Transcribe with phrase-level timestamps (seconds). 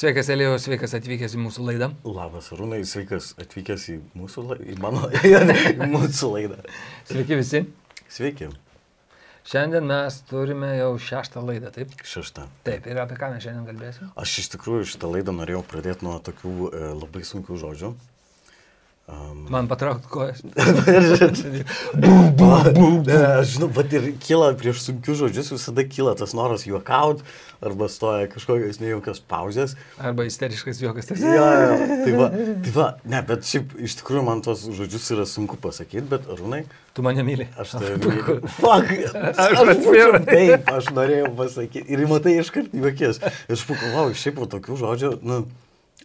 [0.00, 1.86] Sveikas, Elėjo, sveikas atvykęs į mūsų laidą.
[2.08, 5.10] Labas, Arūnai, sveikas atvykęs į mūsų laidą, į mano,
[5.74, 6.56] į mūsų laidą.
[7.10, 7.60] Sveiki visi.
[8.08, 8.48] Sveiki.
[9.50, 11.92] Šiandien mes turime jau šeštą laidą, taip?
[12.00, 12.46] Šešta.
[12.64, 14.08] Taip, ir apie ką mes šiandien kalbėsime?
[14.24, 17.92] Aš iš tikrųjų šitą laidą norėjau pradėti nuo tokių e, labai sunkių žodžių.
[19.10, 20.44] Um, Man patraukti kojas.
[22.00, 27.24] Ne, aš žinau, bet ir kyla prieš sunkius žodžius, visada kyla tas noras juokauti,
[27.64, 29.74] arba stoja kažkokios nejaukios pauzės.
[29.98, 31.10] Arba isteriškas juokas.
[31.18, 32.28] Ja, ja, tai va,
[32.64, 36.62] tai va, ne, bet šiaip iš tikrųjų man tos žodžius yra sunku pasakyti, bet Arūnai,
[36.94, 37.46] Tu mane myli.
[37.60, 38.38] aš tave myliu.
[38.60, 40.24] Fuck, aš, vyras.
[40.26, 41.86] taip, aš norėjau pasakyti.
[41.94, 43.20] Ir matai iškart juokės.
[43.50, 45.42] Aš pagalvojau, šiaip po tokių žodžių, nu,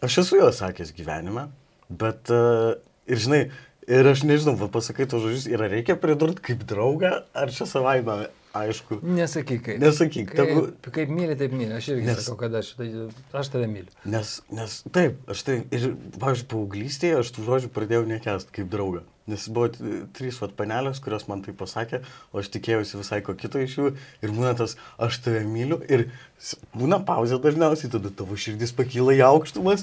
[0.06, 1.48] aš esu juos sakęs gyvenime,
[1.90, 3.42] bet uh, ir žinai,
[3.86, 8.26] ir aš nežinau, pasakai tos žodžius, ir reikia pridurti kaip draugą, ar čia savaime,
[8.64, 9.00] aišku.
[9.02, 9.80] Nesakyk, kaip.
[9.82, 11.72] Nesakyk, Kaip, kaip myli, taip myli.
[11.76, 12.88] Aš irgi Nes- sakau, kad aš, tai,
[13.36, 13.92] aš tave myliu.
[14.04, 19.04] Nes, nes taip, aš tai ir, pavyzdžiui, paauglystėje aš tų žodžių pradėjau nekest kaip draugą.
[19.26, 19.66] Nes buvo
[20.14, 21.98] trys vat panelės, kurios man tai pasakė,
[22.30, 23.88] o aš tikėjausi visai ko kito iš jų.
[24.22, 25.80] Ir būna tas, aš tave myliu.
[25.90, 26.04] Ir
[26.78, 29.82] būna pauzė dažniausiai, tada tavo širdis pakyla į aukštumas.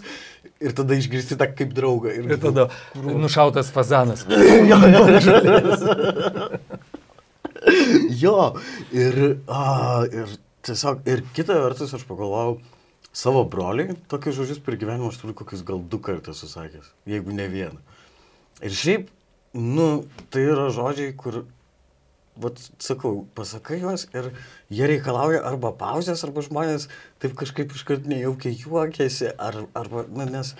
[0.64, 2.16] Ir tada išgirsti tą kaip draugą.
[2.16, 4.24] Ir tada nušautas fazanas.
[4.72, 5.04] jo, jo.
[8.24, 8.38] jo,
[8.92, 9.64] ir, a,
[10.12, 12.60] ir tiesiog, ir kita vertus aš pagalvojau,
[13.14, 17.48] savo broliui tokius žodžius per gyvenimą aš turiu kokius gal du kartus susakęs, jeigu ne
[17.52, 17.82] vieną.
[18.64, 19.10] Ir šiaip,
[19.54, 21.44] nu, tai yra žodžiai, kur,
[22.42, 24.32] vat, sakau, pasakai juos ir
[24.74, 26.88] jie reikalauja arba pauzės, arba žmonės
[27.22, 30.56] taip kažkaip iškart nejaukiai juokiasi, ar, arba, na, nes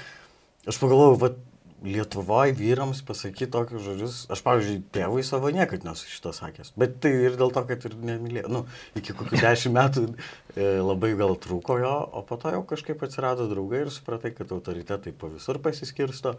[0.70, 1.42] aš pagalvojau, vat,
[1.84, 7.12] Lietuvoje vyrams pasakyti tokius žodžius, aš, pavyzdžiui, tėvui savo niekad nesu šito sakęs, bet tai
[7.28, 8.62] ir dėl to, kad ir nemylėjau, nu,
[8.96, 13.50] iki kokių dešimt metų e, labai gal trūko jo, o po to jau kažkaip atsirado
[13.52, 16.38] draugai ir supratai, kad autoritetai po visur pasiskirsto.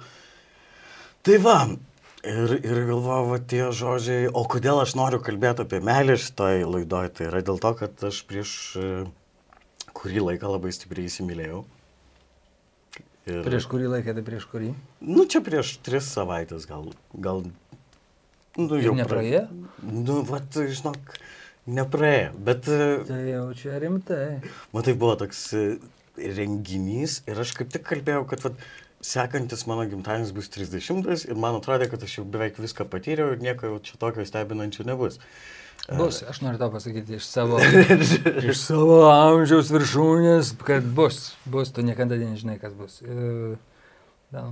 [1.28, 1.58] Tai va,
[2.24, 7.12] ir, ir galvoju, va tie žodžiai, o kodėl aš noriu kalbėti apie meilę šitoj laidoj,
[7.18, 8.90] tai yra dėl to, kad aš prieš e,
[9.92, 11.66] kurį laiką labai stipriai įsimylėjau.
[13.24, 14.74] Ir, Prieš kurį laiką, tai prieš kurį?
[15.00, 16.90] Nu, čia prieš tris savaitės gal.
[17.16, 17.40] gal
[18.58, 19.46] nu, Ir nepraėjo?
[19.48, 19.92] Pra...
[20.04, 21.14] Nu, vat, žinok,
[21.78, 22.34] nepraėjo.
[22.44, 24.26] Bet, e, Tai jau čia rimtai.
[24.76, 25.64] matai, buvo toks e,
[26.20, 28.60] renginys ir aš kaip tik kalbėjau, kad vat,
[29.04, 33.42] sekantis mano gimtadienis bus 30 ir man atrodė, kad aš jau beveik viską patyriau ir
[33.44, 35.18] nieko jau čia tokio stebinančio nebus.
[35.92, 37.58] Bus, aš noriu tau pasakyti iš savo,
[38.50, 43.02] iš savo amžiaus viršūnės, kad bus, bus, tu niekada nežinai, kas bus.
[43.04, 43.56] E,
[44.32, 44.44] e,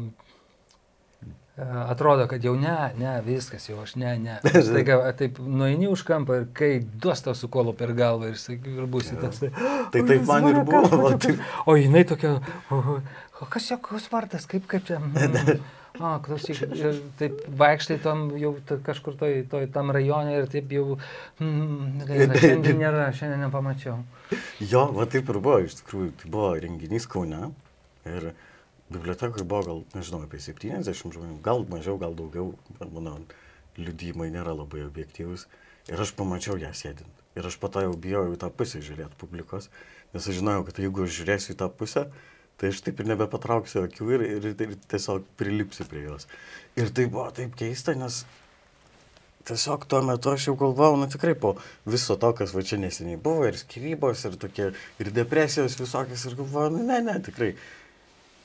[1.57, 4.37] Atrodo, kad jau ne, ne, viskas jau aš ne, ne.
[4.69, 8.89] Staiga taip nueini už kampą ir kai duos tau su kolu per galvą ir, ir
[8.93, 9.47] būsi toks.
[9.93, 11.15] Tai taip man ir buvo.
[11.65, 12.39] O jinai tokia,
[12.69, 13.01] o,
[13.49, 15.01] kas jo koks vardas, kaip, kaip čia.
[15.01, 15.61] mm,
[16.01, 16.63] O, klausyk,
[17.21, 18.55] taip vaikštai tam jau
[18.87, 20.97] kažkur toj, toj tam rajone ir taip jau,
[21.37, 23.99] mm, gaila, šiandien nėra, šiandien nepamačiau.
[24.65, 27.51] Jo, va taip ir buvo, iš tikrųjų, tai buvo renginys Kaune
[28.09, 28.31] ir
[28.93, 33.19] bibliotekoje buvo gal, nežinau, apie 70 žmonių, gal mažiau, gal daugiau, mano
[33.77, 35.47] liudymai nėra labai objektyvus.
[35.93, 37.23] Ir aš pamačiau ją sėdint.
[37.37, 39.69] Ir aš po to jau bijojau į tą pusę žiūrėti publikos,
[40.13, 42.07] nes aš žinojau, kad jeigu aš žiūrėsiu į tą pusę,
[42.63, 46.29] tai aš taip ir nebepatrauksiu akių ir, ir, ir tiesiog prilipsiu prie jos.
[46.79, 48.21] Ir tai buvo taip keista, nes
[49.49, 51.57] tiesiog tuo metu aš jau galvojau, nu tikrai po
[51.91, 54.69] viso to, kas va čia neseniai buvo, ir skirybos, ir tokie,
[55.03, 57.51] ir depresijos visokios, ir galvojau, nu ne, ne, tikrai.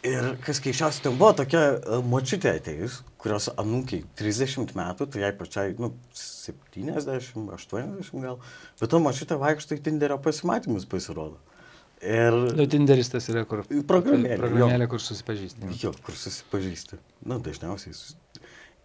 [0.07, 5.31] Ir kas keiščiausia, ten buvo tokia e, močiutė atėjus, kurios anūkiai 30 metų, tai jai
[5.37, 8.41] pačiai, nu, 70, 80 gal,
[8.81, 11.37] bet to močiutė vaikšto į Tinderio pasimatymus pasirodo.
[12.05, 12.35] Ir...
[12.53, 13.63] Nu, Tinderis tas yra kur.
[13.89, 15.71] Programėlė, Programėlė, kur susipažįsti.
[15.81, 16.99] Jo, kur susipažįsti.
[17.25, 17.95] Na, dažniausiai.
[17.97, 18.15] sus-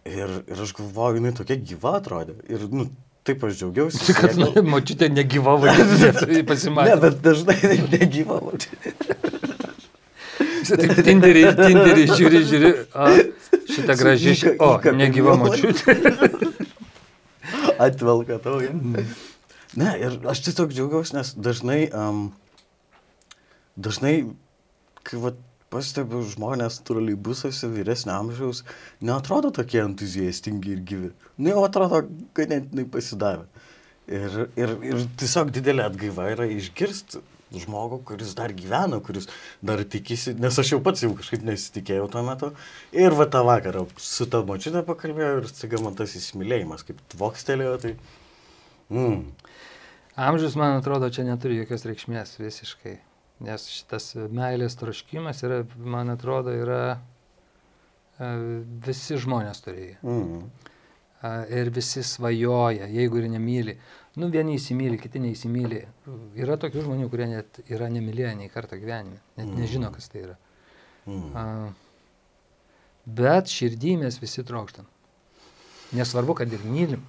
[0.03, 2.33] Ir, ir aš galvoju, jinai tokia gyva atrodė.
[2.51, 2.87] Ir, nu,
[3.23, 4.01] taip aš džiaugiausi.
[4.17, 4.63] Kad sėdau.
[4.73, 5.85] močiutė negyva vaikai
[6.33, 6.97] Ne, pasimatė.
[7.05, 8.95] bet dažnai tai negyva močiutė.
[10.63, 12.69] Tik Tinderį, Tinderį žiūri, žiūri.
[12.95, 13.07] A,
[13.69, 14.53] šitą gražią.
[14.63, 15.95] O, negyva močiutė.
[17.79, 18.59] Atvelka tau.
[18.63, 18.71] Ja.
[19.79, 22.25] Ne, ir aš tiesiog džiaugiausi, nes dažnai, um,
[23.77, 24.15] dažnai,
[25.07, 25.41] kai vat,
[25.73, 28.61] pastebiu žmonės troleibusuose vyresnio amžiaus,
[29.01, 31.11] neatrodo tokie entuziastingi ir gyvi.
[31.39, 32.03] Nu, jau atrodo
[32.37, 33.47] ganėtinai pasidavę.
[34.03, 37.23] Ir, ir, ir tiesiog didelė atgaiva yra išgirsti
[37.53, 39.29] žmogų, kuris dar gyvena, kuris
[39.65, 42.49] dar tikisi, nes aš jau pats jau kažkaip nesitikėjau tuo metu.
[42.97, 47.77] Ir va tą vakarą su tą močiutę pakalbėjau ir staiga man tas įsimylėjimas, kaip tvokstelėjo,
[47.85, 47.95] tai...
[48.93, 49.23] Mm.
[50.19, 52.97] Amžius, man atrodo, čia neturi jokios reikšmės visiškai.
[53.43, 58.29] Nes šitas meilės troškimas yra, man atrodo, yra e,
[58.85, 59.97] visi žmonės turėjo.
[60.03, 60.45] Mm.
[61.55, 63.77] Ir visi svajoja, jeigu ir nemyli.
[64.19, 65.85] Nu, vieni įsimylė, kiti neįsimylė.
[66.35, 69.21] Yra tokių žmonių, kurie net yra nemylėję nei kartą gyvenime.
[69.37, 69.55] Net Mm.
[69.61, 70.35] nežino, kas tai yra.
[71.35, 71.45] A,
[73.05, 74.85] Bet širdį mes visi trokštam.
[75.91, 77.01] Nesvarbu, kad ir mylim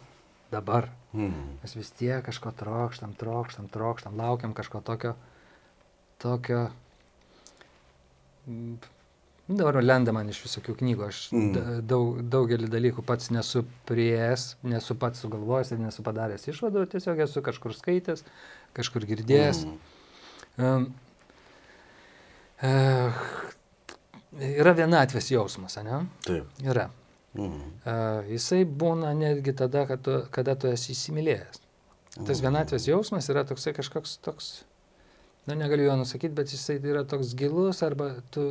[0.51, 0.89] dabar.
[1.15, 1.59] Mm.
[1.63, 5.15] Mes vis tiek kažko trokštam, trokštam, trokštam, laukiam kažko tokio,
[6.19, 6.71] tokio.
[8.47, 8.77] mm,
[9.47, 11.53] Dabar lenda man iš visokių knygų, aš Mm.
[11.53, 17.21] da- daug, daugelį dalykų pats nesu prieėjęs, nesu pats sugalvojęs ir nesu padaręs išvadų, tiesiog
[17.21, 18.23] esu kažkur skaitęs,
[18.73, 19.67] kažkur girdėjęs.
[19.67, 20.65] Mm.
[20.65, 20.95] Um,
[22.63, 23.13] uh,
[24.41, 26.07] yra vienatvės jausmas, ne?
[26.25, 26.47] Taip.
[26.65, 26.89] Yra.
[27.37, 27.61] Mm.
[27.85, 31.61] Uh, jisai būna netgi tada, kad tu, kada tu esi įsimylėjęs.
[32.25, 34.53] Tas vienatvės jausmas yra toksai kažkoks toks,
[35.47, 38.45] na negaliu jo nusakyti, bet jisai yra toks gilus arba tu,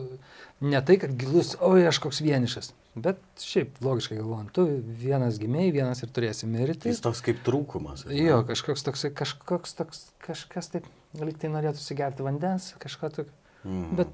[0.62, 4.66] ne tai, kad gilus, oi aš koks vienišas, bet šiaip logiškai galvojant, tu
[5.01, 6.92] vienas gimiai, vienas ir turėsi mirti.
[6.94, 8.06] Jis toks kaip trūkumas.
[8.10, 8.19] ne?
[8.22, 10.86] Jo, kažkoks toksai, kažkoks toks, kažkas taip,
[11.22, 13.96] lyg tai norėtų sigerti vandens, kažką tokio, Mm.
[13.96, 14.10] bet,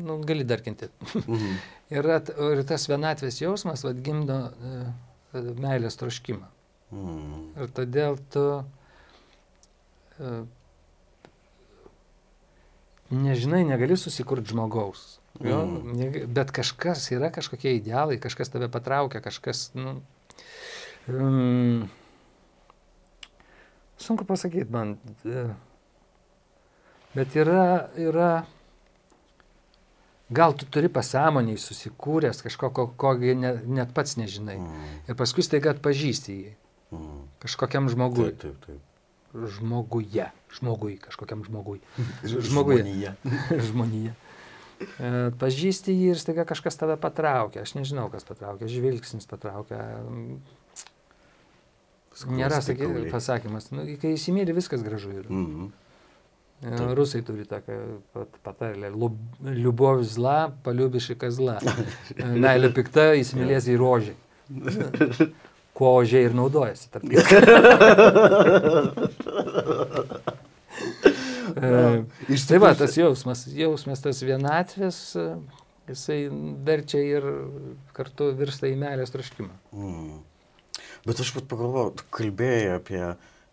[0.00, 0.94] nu, gali dar kentėti.
[1.26, 1.56] Mhm.
[2.00, 4.86] Yra, t- ir tas vienatvės jausmas, vad, gimdo uh,
[5.60, 6.46] meilės troškimą.
[6.94, 7.42] Mm.
[7.60, 10.46] Ir todėl tu uh,
[13.10, 15.18] nežinai, negali susikurti žmogaus.
[15.42, 16.28] Jo, Mm.
[16.30, 19.96] bet kažkas yra kažkokie idealai, kažkas tave patraukia, kažkas, nu,
[21.08, 21.88] um,
[23.98, 24.96] sunku pasakyti man,
[25.26, 25.48] e,
[27.14, 28.44] bet yra, yra,
[30.30, 34.58] gal tu turi pasąmoniai susikūręs kažko, ko, ko ne, net pats nežinai.
[34.58, 34.96] Mm.
[35.08, 36.54] Ir paskui staiga atpažįsti jį
[36.94, 37.22] Mm.
[37.42, 38.30] kažkokiam žmogui.
[38.30, 38.80] Taip, taip, taip.
[39.34, 40.28] Žmoguje.
[40.54, 41.80] Žmogui, kažkokiam žmogui.
[42.22, 42.84] Žmoguje.
[42.84, 43.14] Žmonija.
[43.68, 44.12] Žmonija.
[44.98, 45.10] E,
[45.40, 47.62] Pažįsti jį ir staiga kažkas tave patraukia.
[47.66, 48.68] Aš nežinau, kas patraukia.
[48.70, 49.80] Žvilgsnis patraukia.
[52.30, 53.72] Nėra saky, pasakymas.
[53.74, 55.26] Nu, kai įsimylė, viskas gražu yra.
[55.30, 55.72] Mhm.
[56.64, 56.92] E, Taip.
[56.96, 57.78] Rusai turi tokią
[58.14, 58.88] pat- patarlę.
[58.94, 61.58] "Lub- Liubov zla, paliubiši kazla.
[62.16, 64.14] E, Meilė pikta, įsimylės į rožį.
[65.74, 66.86] Kuo ožiai ir naudojasi.
[72.34, 75.20] Iš Tai va, tas jausmas, jausmas tas vienatvės, e,
[75.90, 76.18] jisai
[76.66, 77.26] verčia ir
[77.96, 79.52] kartu virsta į meilės troškimą.
[79.74, 80.22] Mm.
[81.04, 83.02] Bet aš pat pagalvojau, tu kalbėjai apie,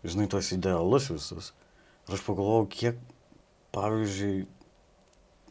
[0.06, 1.52] žinai, tos idealus visus.
[2.08, 3.00] Ir aš pagalvojau, kiek,
[3.76, 4.46] pavyzdžiui,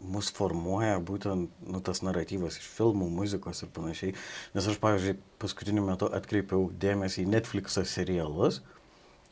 [0.01, 4.15] mus formuoja būtent nu, tas naratyvas iš filmų, muzikos ir panašiai.
[4.55, 8.61] Nes aš, pavyzdžiui, paskutiniu metu atkreipiau dėmesį į Netflix'o serialus.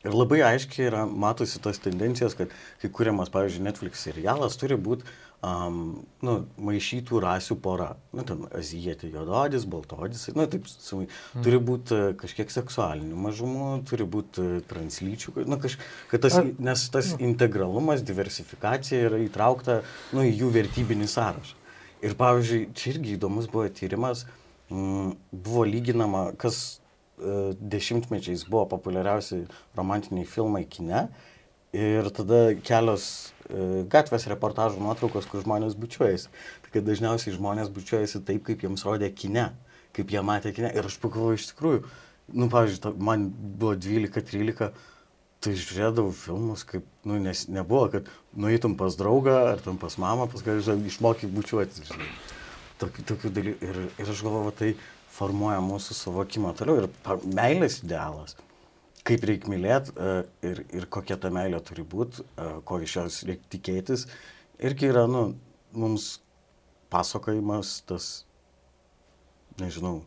[0.00, 5.04] Ir labai aiškiai yra, matosi tas tendencijos, kad kai kuriamas, pavyzdžiui, Netflix serialas turi būti
[5.46, 7.90] um, nu, maišytų rasių pora.
[8.16, 11.44] Nu, ten azijėti juododis, baltodis, nu, taip, su, mm.
[11.44, 15.78] turi būti uh, kažkiek seksualinių mažumų, turi būti uh, translyčių, nu, kaž,
[16.12, 19.80] kad tas, Ar- nes tas integralumas, diversifikacija yra įtraukta
[20.16, 21.56] nu, į jų vertybinį sąrašą.
[22.00, 24.24] Ir pavyzdžiui, čia irgi įdomus buvo tyrimas,
[24.72, 26.80] mm, buvo lyginama, kas
[27.20, 29.42] e, dešimtmečiais buvo populiariausi
[29.76, 31.08] romantiniai filmai kine
[31.76, 33.04] ir tada kelios
[33.39, 33.39] e,
[33.90, 36.30] gatvės reportažų nuotraukos, kur žmonės bučiuojasi.
[36.64, 39.50] Tai kad dažniausiai žmonės bučiuojasi taip, kaip jiems rodė kine,
[39.96, 40.70] kaip jie matė kine.
[40.76, 41.82] Ir aš pagalvoju, iš tikrųjų,
[42.36, 44.70] nu, pavyzdžiui, man buvo 12-13,
[45.40, 50.28] tai žiūrėdavau filmus, kaip, nu, nes nebuvo, kad nueitum pas draugą ar tam pas mamą,
[50.30, 52.10] paskui žinai, išmokai bučiuoti, žinai.
[52.80, 53.70] Tokių, tokių dalykų.
[53.70, 54.70] Ir, ir aš galvoju, tai
[55.12, 56.84] formuoja mūsų suvokimą toliau.
[56.84, 58.36] Ir meilės idealas.
[59.06, 59.94] Kaip reikia mylėti
[60.44, 62.24] ir, ir kokia ta meilė turi būti,
[62.68, 64.04] ko iš jos reikia tikėtis.
[64.60, 65.30] Irgi yra, nu,
[65.72, 66.18] mums
[66.92, 68.10] pasakojimas, tas,
[69.60, 70.02] nežinau,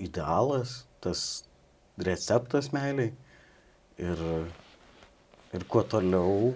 [0.00, 1.44] idealas, tas
[1.98, 3.12] receptas meiliai.
[3.98, 4.20] Ir,
[5.52, 6.52] ir kuo toliau.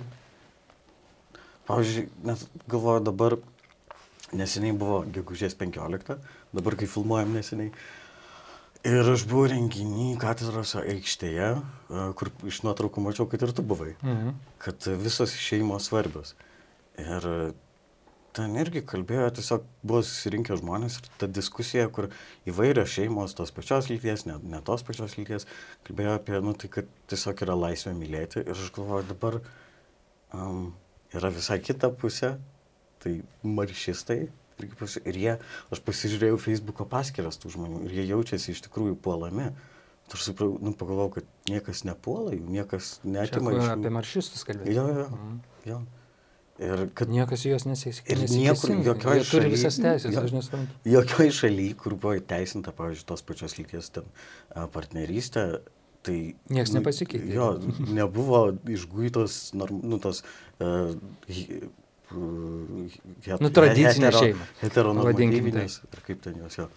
[1.67, 3.37] Pavyzdžiui, nes galvoju dabar,
[4.35, 6.17] neseniai buvo gegužės 15,
[6.55, 7.75] dabar kai filmuojam neseniai.
[8.83, 13.93] Ir aš buvau renginį katedros aikštėje, e, kur iš nuotraukų mačiau, kad ir tu buvai.
[14.03, 14.33] Mhm.
[14.63, 16.35] Kad visos šeimos svarbios.
[16.99, 17.55] Ir
[18.37, 22.09] ten irgi kalbėjo, tiesiog buvo susirinkę žmonės ir ta diskusija, kur
[22.49, 25.47] įvairios šeimos, tos pačios lyties, ne, ne tos pačios lyties,
[25.87, 28.45] kalbėjo apie, nu, tai kad tiesiog yra laisvė mylėti.
[28.47, 29.39] Ir aš galvoju, dabar
[30.33, 30.71] um,
[31.15, 32.35] yra visai kita pusė,
[33.05, 34.25] tai maršistai.
[35.05, 35.39] Ir jie,
[35.73, 39.51] aš pasižiūrėjau Facebook'o paskyras tų žmonių ir jie jaučiasi iš tikrųjų puolami.
[40.13, 44.43] Aš supratau, nu, pagalvojau, kad niekas nepuola jų, niekas Čia neatima kur iš apie maršistus
[44.45, 44.75] kalbėjai.
[44.77, 45.39] Jo, jo, Mhm.
[45.71, 45.79] jo.
[46.63, 50.21] Ir kad Niekas juos nesės- Ir niekur, jokioj Jie turi visas teisės, jo.
[50.21, 50.73] aš nesuprantu.
[50.85, 54.05] jokioj šaly, kur buvo įteisinta, pavyzdžiui, tos pačios lyties ten
[54.55, 55.61] partnerystė,
[56.03, 56.35] tai...
[56.51, 57.33] Nieks nu, nepasikeitė.
[57.33, 60.23] Jo, nebuvo išguitos, nu, tos...
[60.61, 60.95] Uh,
[62.13, 64.49] Nu, tradicinė šeima.
[64.63, 66.69] Heteronormatyvinės, ir kaip ten jos jo.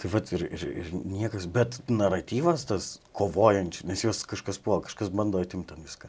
[0.00, 5.10] Tai vat ir, ir, ir niekas, bet naratyvas tas kovojančių, nes jos kažkas buvo, kažkas
[5.12, 6.08] bando atimti viską.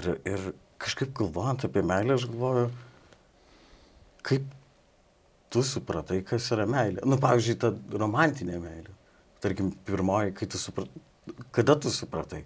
[0.00, 0.48] Ir, ir
[0.82, 2.66] kažkaip galvojant apie meilę, aš galvoju,
[4.26, 4.48] kaip
[5.52, 7.04] tu supratai, kas yra meilė.
[7.06, 7.70] Nu, pavyzdžiui, ta
[8.00, 8.96] romantinė meilė.
[9.42, 11.02] Tarkim, pirmoji, kai tu supratai,
[11.54, 12.42] kada tu supratai.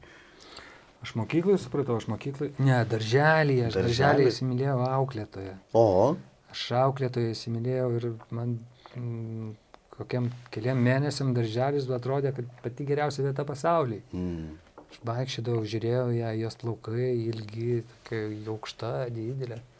[1.07, 2.49] Aš mokyklai supratau, aš mokyklai.
[2.67, 3.95] Ne, darželį, aš Daržely?
[3.95, 5.53] darželį įsimylėjau auklėtoje.
[5.79, 6.17] O,
[6.51, 8.57] Aš auklėtoje įsimylėjau ir man
[8.97, 9.53] mm,
[9.95, 14.03] kokiam keliam mėnesiam darželis atrodė, kad pati geriausia vieta pasaulyje.
[14.11, 18.21] mm, Aš vaikščiodavau, žiūrėjau ją, jos plaukai ilgi, tokia
[18.55, 19.59] aukšta, didelė.
[19.61, 19.76] Aš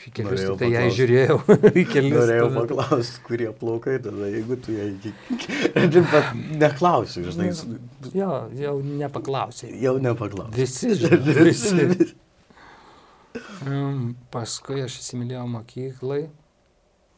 [0.08, 1.36] į kelius tai ją žiūrėjau.
[2.14, 5.12] norėjau paklausti, kurie plaukai tada, jeigu tu ją iki...
[6.14, 7.78] Bet neklausiu, žinai, su-
[8.16, 9.70] Jo, jau nepaklausė.
[9.82, 10.56] jau nepaklausiu.
[10.58, 12.10] Visi, žinai, visi.
[13.68, 16.22] Um, paskui aš įsimylėjau mokyklai,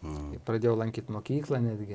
[0.02, 0.40] Mm.
[0.42, 1.94] pradėjau lankyti mokyklą netgi,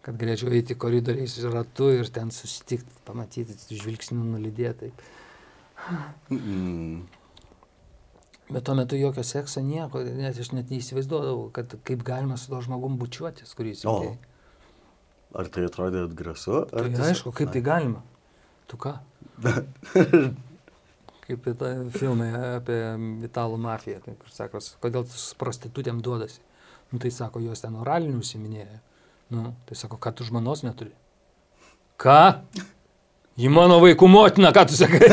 [0.00, 4.88] kad galėčiau eiti koridoriais ratu ir ten susitikti, pamatyti, žvilgsnių nulydėtai.
[6.32, 7.02] Mm.
[8.50, 12.58] Bet tuo metu jokio sekso nieko, net aš net neįsivaizduodavau, kad kaip galima su to
[12.64, 14.16] žmogum bučiuotis, O, įsimylėjai.
[15.38, 16.64] ar tai atrodė atgrasu?
[16.70, 18.00] Tai tiesiog- aišku, kaip tai galima.
[18.66, 18.96] Tu ką?
[21.30, 22.26] Kaip į tą filmą
[22.56, 22.76] apie
[23.28, 26.40] italų mafiją, tai, kur sako, kodėl su prostitutėm duodasi.
[26.90, 28.80] Nu, tai sako, jos ten oralinių užsiminėja.
[29.30, 30.90] Nu, tai sako, kad tu žmonos neturi.
[32.02, 32.42] Ką?
[33.38, 35.06] Ji mano vaikų motina, ką tu sakai?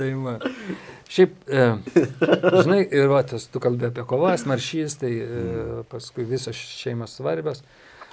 [0.00, 0.34] tai ma.
[1.10, 1.68] Šiaip, e,
[2.62, 5.46] žinai, ir va, tas, tu kalbė apie kovas, maršys, tai e,
[5.90, 7.64] paskui visos šeimos svarbios.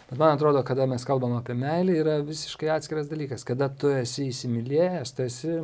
[0.08, 3.44] Bet man atrodo, kada mes kalbam apie meilę, yra visiškai atskiras dalykas.
[3.48, 5.58] Kada tu esi įsimylėjęs, tu esi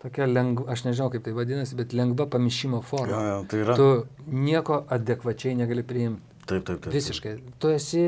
[0.00, 3.20] tokia lengva, aš nežinau kaip tai vadinasi, bet lengva pamišimo Jo, forma.
[3.28, 3.76] jo, tai yra.
[3.76, 3.88] Tu
[4.48, 6.24] nieko adekvačiai negali priimti.
[6.48, 6.94] Taip, taip, taip.
[6.94, 7.34] Visiškai.
[7.60, 8.06] Tu esi,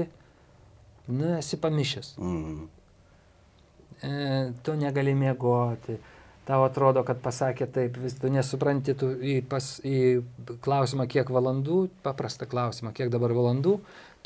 [1.13, 2.15] nu, esi pamišęs.
[2.19, 2.63] Mm.
[4.03, 4.15] E,
[4.65, 5.99] tu negali miegoti.
[6.43, 10.25] Tau atrodo, kad pasakė taip, vis tu nesupranti tu į, pas, į
[10.65, 13.77] klausimą, kiek valandų, paprastą klausimą, kiek dabar valandų,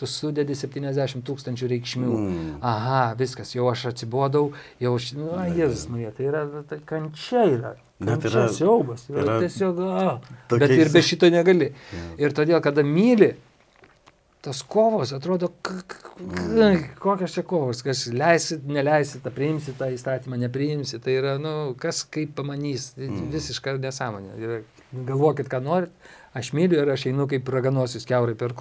[0.00, 2.12] tu sudedi 70 tūkstančių reikšmių.
[2.16, 2.54] Mm.
[2.64, 7.44] Aha, viskas, jau aš atsibodau, jau aš, nu, a, Jėzus, Marija, tai yra, tai kančia
[7.52, 7.74] yra.
[8.06, 10.16] Net yra- siaubas, yra, yra tiesiog, a,
[10.52, 11.70] bet ir be šito negali.
[11.92, 12.08] Jo.
[12.26, 13.34] Ir todėl, kada myli,
[14.46, 15.74] tas kovos atrodo, k-
[17.02, 22.04] kokios čia kovos, kas leisit, neleisit, tą priimsit, tą įstatymą nepriimsit, tai yra, nu, kas
[22.14, 24.38] kaip pamanys, tai visiška nesąmonė.
[24.38, 24.56] Ir
[25.10, 25.90] Galvokit, ką norit,
[26.38, 28.54] aš myliu ir aš einu kaip raganosius keurai per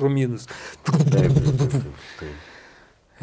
[0.90, 1.80] taip, taip, taip,
[2.20, 2.52] taip.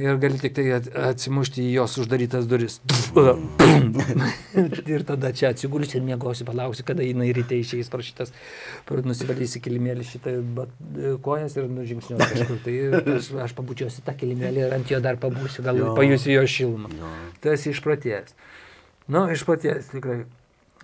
[0.00, 2.78] Ir gali tik tai at- atsimušti į jos uždarytas duris.
[4.94, 10.34] ir tada čia atsigulsi ir mėgosi, palauksi, kada jinai ryte išeis pro nusivalysi kilimėlį šitą
[10.56, 10.72] bat,
[11.24, 12.62] kojas ir nužingsniuosi kažkur.
[12.64, 12.76] Tai
[13.18, 15.92] aš, aš pabučiuosi tą kilimėlį ir ant jo dar pabūsiu, gal Jo.
[15.98, 16.88] pajusiu jo šilumą.
[16.96, 17.12] Jo.
[17.52, 18.32] Esi išpratėjęs.
[19.12, 20.22] Nu, išpratėjęs tikrai.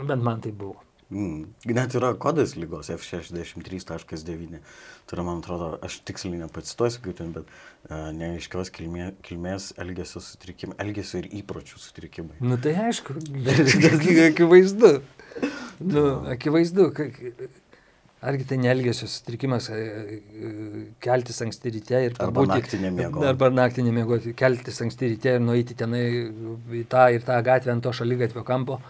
[0.05, 0.77] Bent man tai buvo.
[1.09, 1.47] Mm.
[1.73, 4.59] Net yra kodas lygos F63.9.
[5.09, 10.21] Tai yra, man atrodo, aš tiksliai nepacituosiu, kaip ten, bet uh, neaiškios kilmė, kilmės elgesio
[10.21, 12.37] sutrikimai, elgesio ir įpročių sutrikimai.
[12.45, 13.17] Nu tai aišku,
[14.29, 14.99] akivaizdu.
[15.81, 16.91] Nu, akivaizdu.
[18.29, 20.49] Argi tai nelgesio sutrikimas e, e,
[21.00, 23.29] keltis anksti ryte ir Arba pabūti- naktį nemiegoti.
[23.31, 26.03] Arba naktį nemiegoti, keltis anksti ryte ir nueiti tenai
[26.81, 28.81] į tą ir tą gatvę ant to šalygatvio kampo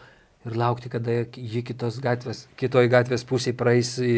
[0.48, 4.16] ir laukti, kada ji kitos gatvės, kitoj gatvės pusėje praeis į,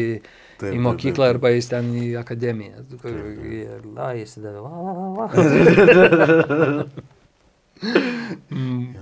[0.61, 1.35] Taip, į mokyklą taip, taip.
[1.35, 2.83] arba jis ten į akademiją.
[2.91, 3.05] taip.
[3.61, 4.61] Ir la, jis davė.
[8.51, 8.93] Mm.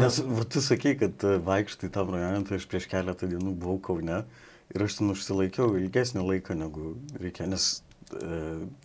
[0.00, 3.78] Nes va, tu sakei, kad e, vaikštai tam rajone, tai aš prieš keletą dienų buvau
[3.84, 4.22] Kaune
[4.74, 7.68] ir aš ten užsilaikiau ilgesnį laiką negu reikia, nes
[8.16, 8.38] e,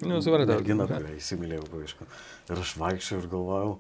[0.06, 0.60] Nu, supratau.
[0.60, 2.08] mergina, kurią įsimylėjau, aišku.
[2.52, 3.74] Ir aš vaikščiau ir galvojau,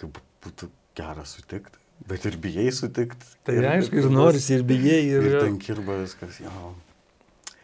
[0.00, 3.26] kaip būtų gera sutikti, bet ir bijai sutikti.
[3.46, 5.28] Tai aišku, ir norisi, ir bijai, ir...
[5.30, 6.72] Ir ten kirba viskas, jo.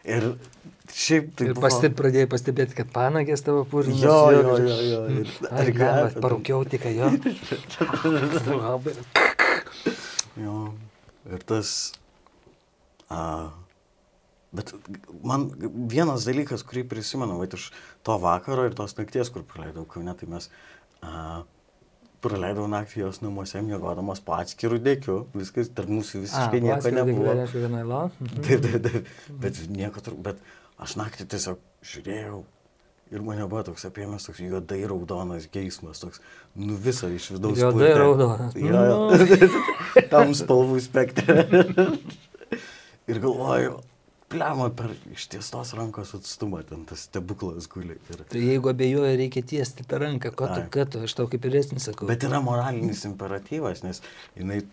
[0.07, 0.31] Ir
[0.95, 1.65] šiaip tai ir buvo...
[1.67, 4.01] pasteb, pradėjai pastebėti, kad panagės tavo purvinas.
[4.03, 5.01] Jo, jo, jo, jo.
[5.21, 7.07] Ir, Ar ir galima, parūkiau tik, jo.
[10.39, 10.55] Jo.
[11.27, 11.69] Ir tas...
[13.11, 13.49] A,
[14.55, 14.71] bet
[15.25, 15.49] man
[15.91, 17.69] vienas dalykas, kurį prisimenu, va, iš
[18.07, 20.47] to vakaro ir tos nakties, kur praleidau Kaune, tai mes
[21.03, 21.41] a,
[22.23, 27.35] praleidau naktį jos namuose, miegodamas po atskirų dėkių, viskas tarp mūsų A, visiškai nieko nebuvo.
[27.55, 28.05] Vienai la.
[28.45, 29.11] Taip, taip, taip,
[29.41, 31.61] bet nieko turbūt, bet aš naktį tiesiog
[31.93, 32.43] žiūrėjau
[33.09, 36.21] ir mane buvo toks apėmęs toks juodai raudonas geismas, toks,
[36.59, 37.57] nu visą iš vidaus.
[37.61, 38.57] Juodai raudonas.
[38.59, 39.53] Jo, jo.
[40.13, 41.45] Tam spalvų spektrą.
[43.09, 43.79] ir galvoju,
[44.29, 47.97] plema per ištiestos rankos atstumą, ten tas stebuklas guli.
[48.13, 48.25] Ir...
[48.29, 51.89] Tai jeigu abejoja, reikia tiesti tą ranką, ko tu, kad tu, aš tau kaip vyresnis
[51.89, 52.09] sakau.
[52.09, 54.03] Bet yra moralinis imperatyvas, nes
[54.37, 54.63] jinai...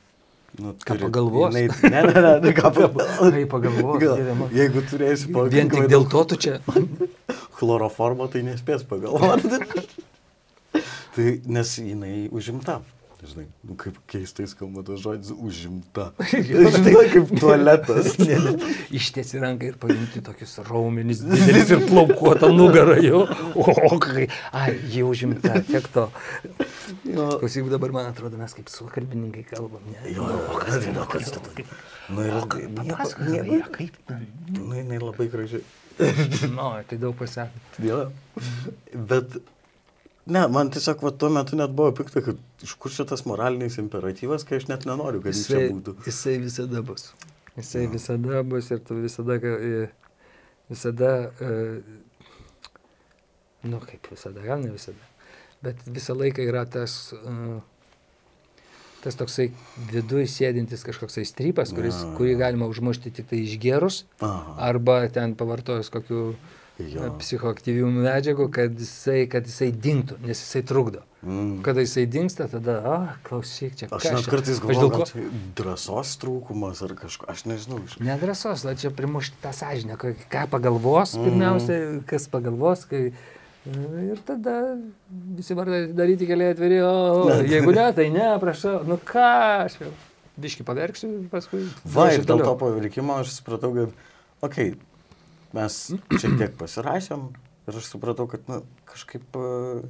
[0.57, 1.53] Nu, Ką pagalvos?
[1.53, 3.19] Jinai, ne, ne, ne, ne ką pagalvos.
[3.35, 6.55] Kai pagalvos, Gal, jeigu turėsi Vien pakankamai tik dėl to tu čia.
[7.59, 9.61] chloroformo, tai nespės pagalvoti.
[11.17, 12.81] tai nes jinai užimta.
[13.17, 16.11] Žinai, nu, kaip keistai skamba tas žodis užimta.
[16.49, 18.13] Žinai, kaip tualetas.
[18.99, 23.23] Ištiesi ranką ir paimti tokius raumenis didelis ir plaukuotą nugarą jau.
[23.57, 24.27] O, kai.
[24.53, 26.07] Ai, jau užimta, tiek to.
[27.09, 29.83] Jo, Klausyk, dabar man atrodo, mes kaip suokalbininkai kalbam.
[29.95, 30.13] Ne?
[30.13, 31.67] jo, o kas tai, o kas tai?
[32.13, 32.37] Nu, ir
[32.77, 33.99] Papasakok, kaip.
[34.53, 35.65] Nu, jinai labai gražiai.
[36.53, 37.63] Nu, tai daug pasakė.
[37.83, 38.01] Jo.
[38.93, 39.39] Bet,
[40.27, 44.45] ne, man tiesiog va, tuo metu net buvo pikta, kad iš kur šitas moralinis imperatyvas,
[44.49, 45.95] kai aš net nenoriu, kad jis čia Jisai, būtų.
[46.07, 47.09] jisai visada bus.
[47.57, 49.39] Jisai visada bus ir tu visada,
[50.69, 51.81] visada, e,
[53.67, 55.01] nu kaip visada, gal ne visada,
[55.65, 57.59] bet visą laiką yra tas, e,
[59.07, 59.49] tas toksai
[59.93, 62.17] viduje sėdintis kažkoksai strypas, kuris, Jo, jo.
[62.19, 66.23] kurį galima užmušti tik tai išgerus arba ten pavartojus kokių
[66.77, 67.09] Jo.
[67.17, 71.01] psichoaktyvių medžiagų, kad jisai, kad jisai dinktų, nes jisai trukdo.
[71.25, 71.63] Mm.
[71.65, 76.11] Kada jisai dinksta, tada, a, klausyk, čia Aš kas net kartais Aš galvoju, ko- drąsos
[76.21, 77.81] trūkumas ar kažko, aš nežinau.
[77.81, 77.97] Iš...
[78.05, 81.79] Nedrasos, la čia primušti tą sąžinę, ką- pagalvos pirmiausia,
[82.11, 83.09] kas pagalvos, kai...
[83.67, 84.77] Ir tada
[85.09, 89.31] visi vardai daryti keliai atviri, o jeigu ne, tai ne, prašau, nu ką,
[89.65, 89.89] aš jau
[90.45, 91.65] biški paverksiu paskui...
[91.89, 93.97] Va, ir dėl to pavirkimo aš supratau, kad,
[94.45, 94.96] okei, okay,
[95.55, 95.79] mes
[96.17, 97.29] šiek tiek pasirašėm
[97.67, 98.61] ir aš supratau, kad, na,
[98.91, 99.85] kažkaip uh,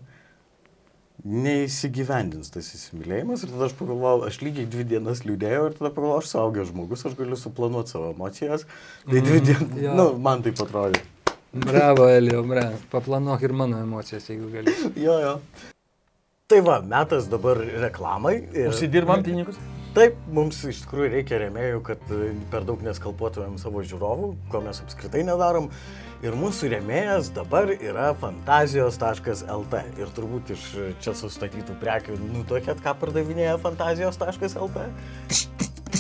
[1.25, 6.23] neįsigyvendins tas įsimylėjimas ir tada aš pagalvojau, aš lygiai dvi dienas liūdėjau ir tada pagalvojau,
[6.23, 8.66] aš suaugęs žmogus, aš galiu suplanuoti savo emocijas.
[9.09, 9.95] Tai dvi dienas, jo.
[9.99, 11.03] nu, man tai atrodė.
[11.57, 12.77] Bravo, Elio, bravo.
[12.92, 14.75] Paplanuok ir mano emocijas, jeigu gali.
[15.01, 15.35] Jo, jo.
[16.47, 18.37] Tai va, metas dabar reklamai.
[18.53, 18.69] Ir...
[18.71, 19.57] Užsidirbam pinigus?
[19.97, 24.83] Taip, mums iš tikrųjų reikia remėjų, kad e, per daug neskalpuotumėm savo žiūrovų, ko mes
[24.85, 25.71] apskritai nedarom.
[26.21, 29.81] Ir mūsų remėjas dabar yra fantazijos.lt.
[29.97, 30.67] Ir turbūt iš
[31.01, 34.85] čia sustatytų prekių nutuokėt, ką pardavinėja fantazijos.lt.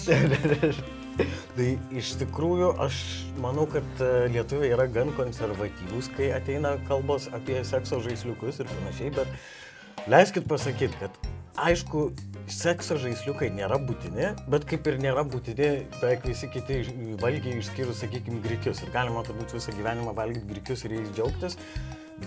[1.56, 3.00] tai iš tikrųjų aš
[3.40, 9.14] manau, kad e, lietuviai yra gan konservatyvūs, kai ateina kalbos apie sekso žaisliukus ir panašiai,
[9.16, 11.16] bet leiskit pasakyti, kad
[11.56, 12.10] aišku,
[12.52, 16.82] sekso žaisliukai nėra būtini, bet kaip ir nėra būtini beveik visi kiti
[17.22, 18.82] valgiai išskyrus, sakykime, grikius.
[18.84, 21.58] Ir galima turbūt visą gyvenimą valgyti grikius ir jais džiaugtis.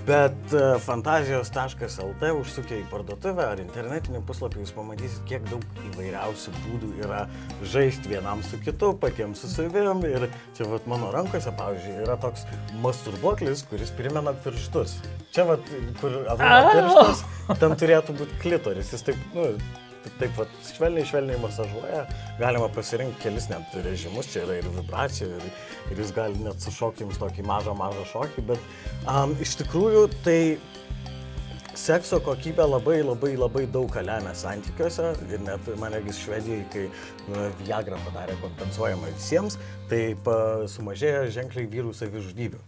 [0.05, 6.91] Bet e, fantazijos.lt užsukę į parduotuvę ar internetinį puslapį jūs pamatysit, kiek daug įvairiausių būdų
[7.01, 7.23] yra
[7.71, 10.05] žaisti vienam su kitu, patiems su savim.
[10.05, 10.27] Ir
[10.57, 12.45] čia vat mano rankose, pavyzdžiui, yra toks
[12.85, 14.99] masturbuoklis, kuris primena pirštus.
[15.33, 17.27] Čia vat, kur atrodo pirštas,
[17.57, 18.93] ten turėtų būti klitoris.
[18.93, 19.55] Jis taip, nu,
[20.19, 22.05] taip, vat, švelniai, švelniai masažuoja.
[22.39, 25.47] Galima pasirinkti kelis net režimus, čia yra ir vibracijų, ir,
[25.91, 28.69] ir jis gali net sušokti jums tokį mažą, mažą šokį, bet
[29.05, 30.39] um, iš tikrųjų tai
[31.79, 36.85] sekso kokybė labai labai labai daug ką lemia santykiuose ir net manegis Švedijai, kai
[37.29, 39.57] nu, Viagra padarė kompensuojamą visiems,
[39.91, 40.01] tai
[40.73, 42.59] sumažėjo ženkliai vyrų savižudybių.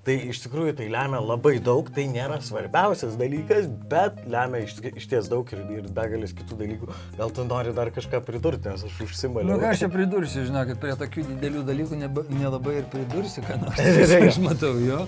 [0.00, 5.08] Tai iš tikrųjų tai lemia labai daug, tai nėra svarbiausias dalykas, bet lemia iš, iš
[5.10, 6.88] ties daug ir, ir begalis kitų dalykų.
[7.18, 9.52] Gal tu nori dar kažką pridurti, nes aš užsimaliau.
[9.52, 13.84] Nu, ką aš čia pridursiu, žinokit, prie tokių didelių dalykų nelabai ir pridursiu, ką nors.
[14.30, 15.04] Aš matau jo.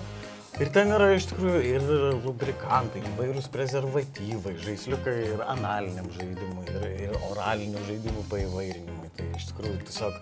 [0.61, 1.85] Ir ten yra iš tikrųjų ir
[2.21, 9.09] lubrikantai, įvairūs prezervatyvai, žaisliukai ir analiniam žaidimui, ir, ir oralinių žaidimų paįvairinimui.
[9.17, 10.13] Tai iš tikrųjų tiesiog,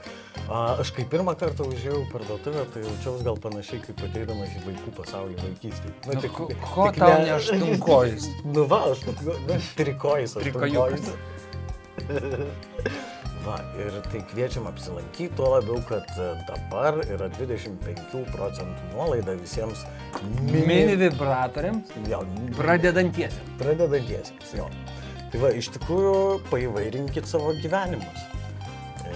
[0.47, 4.95] a, aš kai pirmą kartą užėjau parduotuvę, tai jaučiausi gal panašiai kaip ateidamas į vaikų
[5.01, 5.93] pasaulį vaikystėje.
[6.07, 8.29] Nu, ko- ko tau ne aštunkojis?
[8.55, 11.11] Nu va, aš nu, trikojus, aš Trikojukas.
[13.41, 19.81] Va, ir tai kviečiam apsilankyti, tuo labiau, kad e, dabar yra 25 procentų nuolaida visiems
[20.45, 22.21] Mini vibratoriams, Jo,
[22.59, 23.49] pradedantiesiam.
[23.57, 24.53] pradedantiesiems.
[24.59, 24.67] Jo.
[25.31, 26.13] Tai va, iš tikrųjų,
[26.51, 28.27] paįvairinkit savo gyvenimus.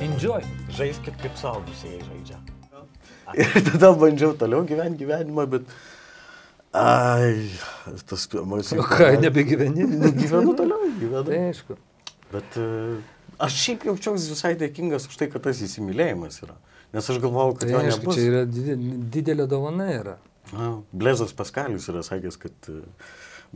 [0.02, 0.42] Enjoy.
[0.74, 2.42] Žaiskit kaip suaugusieji žaidžia.
[3.42, 5.70] Ir tada bandžiau toliau gyventi gyvenimą, bet
[6.76, 7.46] Ai,
[8.10, 8.82] tas emocijų.
[8.84, 9.86] O ką, nebegyveni?
[10.22, 11.24] Gyvenu toliau, gyvenu.
[11.30, 11.78] Tai aišku.
[12.34, 12.98] Bet uh,
[13.40, 16.56] aš šiaip jaučiausi visai dėkingas už tai, kad tas įsimylėjimas yra.
[16.94, 18.16] Nes aš galvojau, kad Tai jo aišku, nebus.
[18.16, 20.18] čia yra didi- didelė dovana yra.
[20.54, 22.82] Na, Blezas Paskalius yra sakęs, kad e,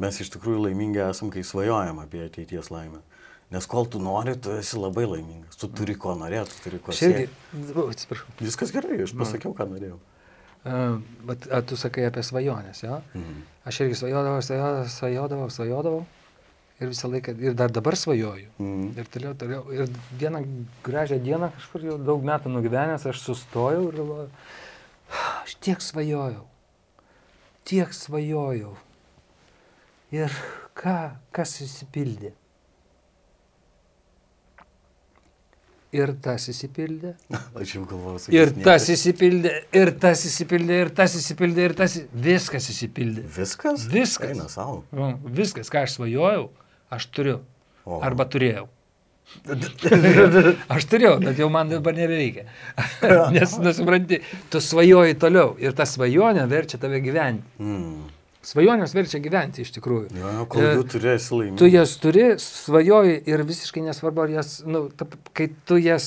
[0.01, 2.99] mes iš tikrųjų laimingi esam, kai svajojam apie ateities laimę.
[3.53, 5.55] Nes kol tu nori, tu esi labai laimingas.
[5.57, 7.29] Tu turi ko norėti, tu turi ko siekti.
[7.89, 8.27] atsiprašau.
[8.41, 9.97] Viskas gerai, aš pasakiau, ką norėjau.
[10.59, 12.99] Uh, bet tu sakai apie svajonės, jo?
[13.15, 13.41] Mhm.
[13.69, 16.05] Aš irgi svajodavau, svajodavau, svajodavau, svajodavau.
[16.79, 18.47] Ir visą laiką, ir dar dabar svajoju.
[18.57, 18.91] Mhm.
[18.99, 19.63] Ir toliau, toliau.
[19.75, 19.89] Ir
[20.19, 20.43] vieną
[20.85, 24.29] gražią dieną, kažkur jau daug metų nugyvenęs, aš sustojau ir galvoju,
[25.43, 26.45] aš tiek svajojau.
[27.67, 28.77] Tiek svajojau.
[30.15, 30.33] Ir
[30.79, 30.99] ką,
[31.35, 32.31] kas įsipildė?
[35.89, 37.15] Ir tas įsipildė.
[37.57, 41.95] Aš jau galvojau, Ir sakys, tas įsipildė, ir tas įsipildė, ir tas įsipildė, ir tas.
[42.13, 43.23] Viskas įsipildė.
[43.33, 43.87] Viskas?
[43.89, 44.35] Viskas.
[44.35, 44.83] Eina savo.
[44.93, 46.51] Nu, Viskas, ką aš svajojau,
[46.93, 47.39] aš turiu.
[47.85, 48.01] O.
[48.05, 48.67] Arba turėjau.
[50.73, 52.47] Aš turėjau, bet jau man dabar nebereikia.
[53.35, 57.45] Nes, nesupranti, tu svajoji toliau ir ta svajonė verčia tave gyventi.
[57.61, 58.07] Mm.
[58.49, 60.13] Svajonės verčia gyventi iš tikrųjų.
[60.15, 61.59] Jo, jo, kol E, jų turėsi laiminti.
[61.59, 66.05] Tu jas turi, svajoji ir visiškai nesvarbu, ar jas, nu, ta, kai tu jas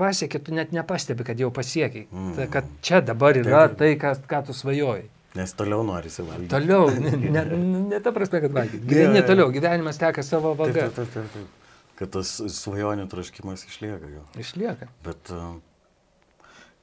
[0.00, 2.06] pasieki, tu net nepastebi, kad jau pasiekiai.
[2.08, 2.30] Mm.
[2.38, 5.04] Ta, kad čia dabar yra tai, ką, ką tu svajoji.
[5.34, 6.50] Nes toliau norisi valgyti.
[6.52, 7.44] Toliau, ne, ne,
[7.90, 8.84] ne ta prasme, kad valgyti.
[8.86, 10.86] Gyveni toliau, gyvenimas teka savo vaga.
[10.86, 11.62] taip, taip, taip, taip.
[11.98, 14.22] Kad tas svajonių traškimas išlieka jo.
[14.42, 14.88] Išlieka.
[15.06, 15.56] Bet uh,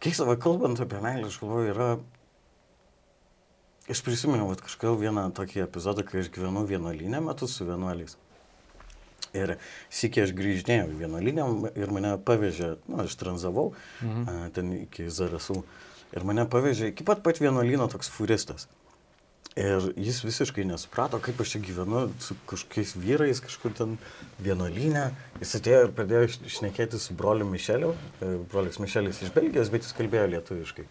[0.03, 1.89] keista, kalbant apie meilę, aš galvoju, yra...
[3.91, 8.13] Aš prisimenu kažkodėl vieną tokį epizodą, kai aš gyvenau vienuolinę metu su vienuoliais.
[9.35, 9.55] Ir
[9.91, 11.45] sėkiai aš grįždėjau į vienuolinę
[11.79, 13.71] ir mane pavežė, na, aš tranzavau
[14.03, 14.23] Mhm.
[14.27, 15.61] a, ten iki Zarasų.
[16.11, 18.67] Ir mane pavežė iki pat pat vienuolino toks furistas.
[19.59, 23.97] Ir jis visiškai nesuprato, kaip aš čia gyvenu su kažkokiais vyrais kažkur ten
[24.39, 25.09] vienuolynė.
[25.41, 27.89] Jis atėjo ir pradėjo šnekėti su broliu Mišeliu.
[28.23, 30.85] E, Brolis Mišelis iš Belgijos, bet jis kalbėjo lietuviškai.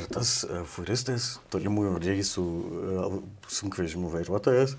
[0.00, 3.10] Ir tas e, furistas, tolimųjų reisų e,
[3.58, 4.78] sunkvežimų vairuotojas,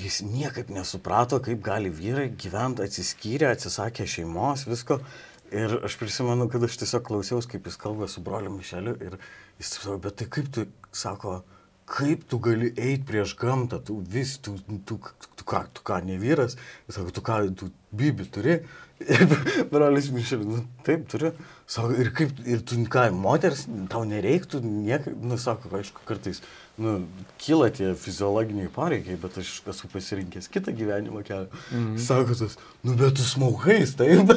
[0.00, 5.02] jis niekaip nesuprato, kaip gali vyrai gyventi atsiskyrę, atsisakę šeimos, visko.
[5.50, 9.16] Ir aš prisimenu, kad aš tiesiog klausiausi, kaip jis kalba su broliu Mišeliu ir
[9.58, 11.40] jis sako, bet tai kaip tu, sako,
[11.90, 15.00] kaip tu gali eiti prieš gamtą, tu vis, tu, tu, tu,
[15.34, 16.54] tu, ką, tu ką, ne vyras,
[16.86, 18.60] jis sako, tu ką, tu bibi turi.
[19.00, 19.24] Ir
[19.72, 21.32] brolis Mišelis, nu taip turiu.
[21.66, 26.44] Sako, ir kaip, ir tu ką, moters, tau nereiktų, niekaip, nu sako, aišku, kartais,
[26.80, 26.94] nu,
[27.40, 31.46] kyla tie fiziologiniai poreikiai, bet aš esu pasirinkęs kitą gyvenimo kelią.
[31.76, 31.94] Mm.
[32.00, 34.32] Sako tas, nu bet tu smaugais, taip.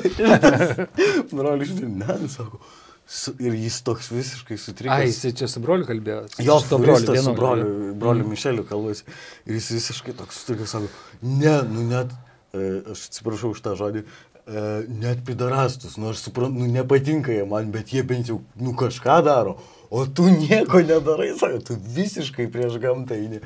[1.37, 2.59] brolis, ne, sako.
[3.07, 4.93] su- Ir jis toks visiškai sutrikęs.
[4.95, 6.21] Ai, jis čia su broliu kalbėjo.
[6.43, 9.03] Jo, su broliu, su broliu, broliu Mišeliu kalbasi.
[9.45, 10.87] Ir jis visiškai toks sutrikęs, sako,
[11.21, 12.13] ne, nu net,
[12.55, 14.05] e, aš atsiprašau už tą žodį,
[14.47, 14.63] e,
[15.03, 19.19] net pidarastus, nu aš suprantu, nu nepatinka jie man, bet jie bent jau, nu kažką
[19.27, 19.57] daro,
[19.93, 23.39] o tu nieko nedarai, sako, tu visiškai prieš gamtą eini.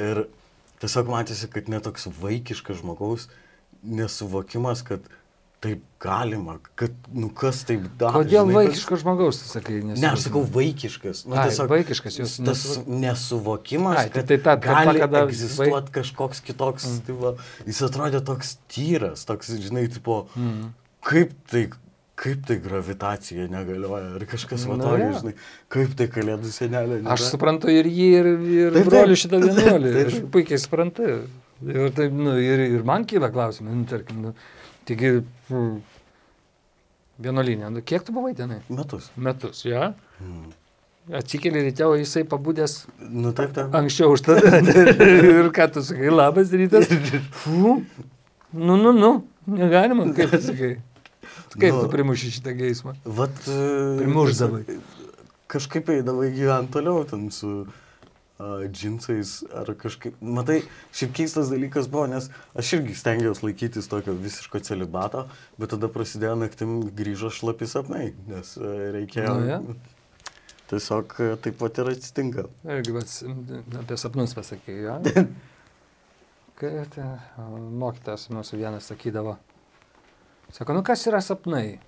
[0.00, 0.24] Ir
[0.80, 3.28] tiesiog matėsi, kad netoks vaikiškas žmogaus
[3.82, 5.04] nesuvokimas, kad
[5.62, 8.22] taip galima, kad, nu kas taip daro.
[8.24, 9.76] Kodėl žinai, kas- vaikiško žmogaus, tu sakai?
[9.86, 11.20] Ne, aš sakau vaikiškas.
[11.30, 15.22] Nu, Ai, tiesiog vaikiškas, jūs tas nesuvo- nesuvokimas, Ai, tai tai ta karta, gali kada
[15.28, 17.04] egzistuoti vaik- kažkoks kitoks, mm.
[17.06, 17.34] tai va,
[17.70, 20.72] jis atrodė toks tyras, toks, žinai, tipo, Mm.
[21.06, 21.68] kaip tai,
[22.18, 25.12] kaip tai gravitacija negalioja, ar kažkas va tokio, jo.
[25.20, 25.32] žinai,
[25.72, 26.98] kaip tai kalėdų senelė.
[27.02, 27.30] Aš nėra.
[27.30, 29.92] suprantu ir jį, ir, ir Taip, brolių šitą vienuolį.
[30.04, 31.08] Aš puikiai suprantu.
[31.62, 34.32] Ir, taip, nu, ir, ir man kyla klausimai, nu, tarkim, nu,
[34.88, 35.12] taigi,
[35.48, 35.76] mm,
[37.22, 38.60] vienuolinė, nu, kiek tu buvai tenai?
[38.72, 39.08] Metus.
[39.16, 39.92] Metus, ja?
[40.20, 40.50] Mm.
[41.18, 42.76] Atsikeli ryte, o jisai pabūdęs
[43.10, 43.74] Nu, taip, taip.
[43.74, 44.60] anksčiau už tave.
[45.42, 46.86] ir ką tu sakai, labas rytas.
[47.42, 47.80] Fu.
[48.52, 49.12] Nu, nu, nu,
[49.50, 50.76] negalima, kaip sakai.
[51.58, 51.82] Kaip Nu.
[51.84, 52.94] tu primuši šitą geismą?
[53.04, 53.38] Vat.
[53.48, 53.60] e,
[54.00, 54.64] Primušdavai.
[55.52, 57.66] Kažkaip eidavai gyventi toliau ten su
[58.40, 60.16] a, džinsais ar kažkaip.
[60.24, 60.62] Matai,
[60.96, 65.26] šiaip keistas dalykas buvo, nes aš irgi stengiausi laikytis tokio visiško celibato,
[65.60, 69.34] bet tada prasidėjo naktim grįžo šlapi sapnai, nes e, reikėjo.
[69.38, 69.60] Nu, ja.
[70.72, 72.46] Tiesiog e, taip pat ir atsitinka.
[72.64, 72.96] Irgi
[73.82, 74.96] apie sapnus pasakė, jo.
[76.62, 77.06] Kad e,
[77.82, 79.36] mokytas mūsų vienas sakydavo.
[80.52, 81.80] Sako, nu kas yra sapnai?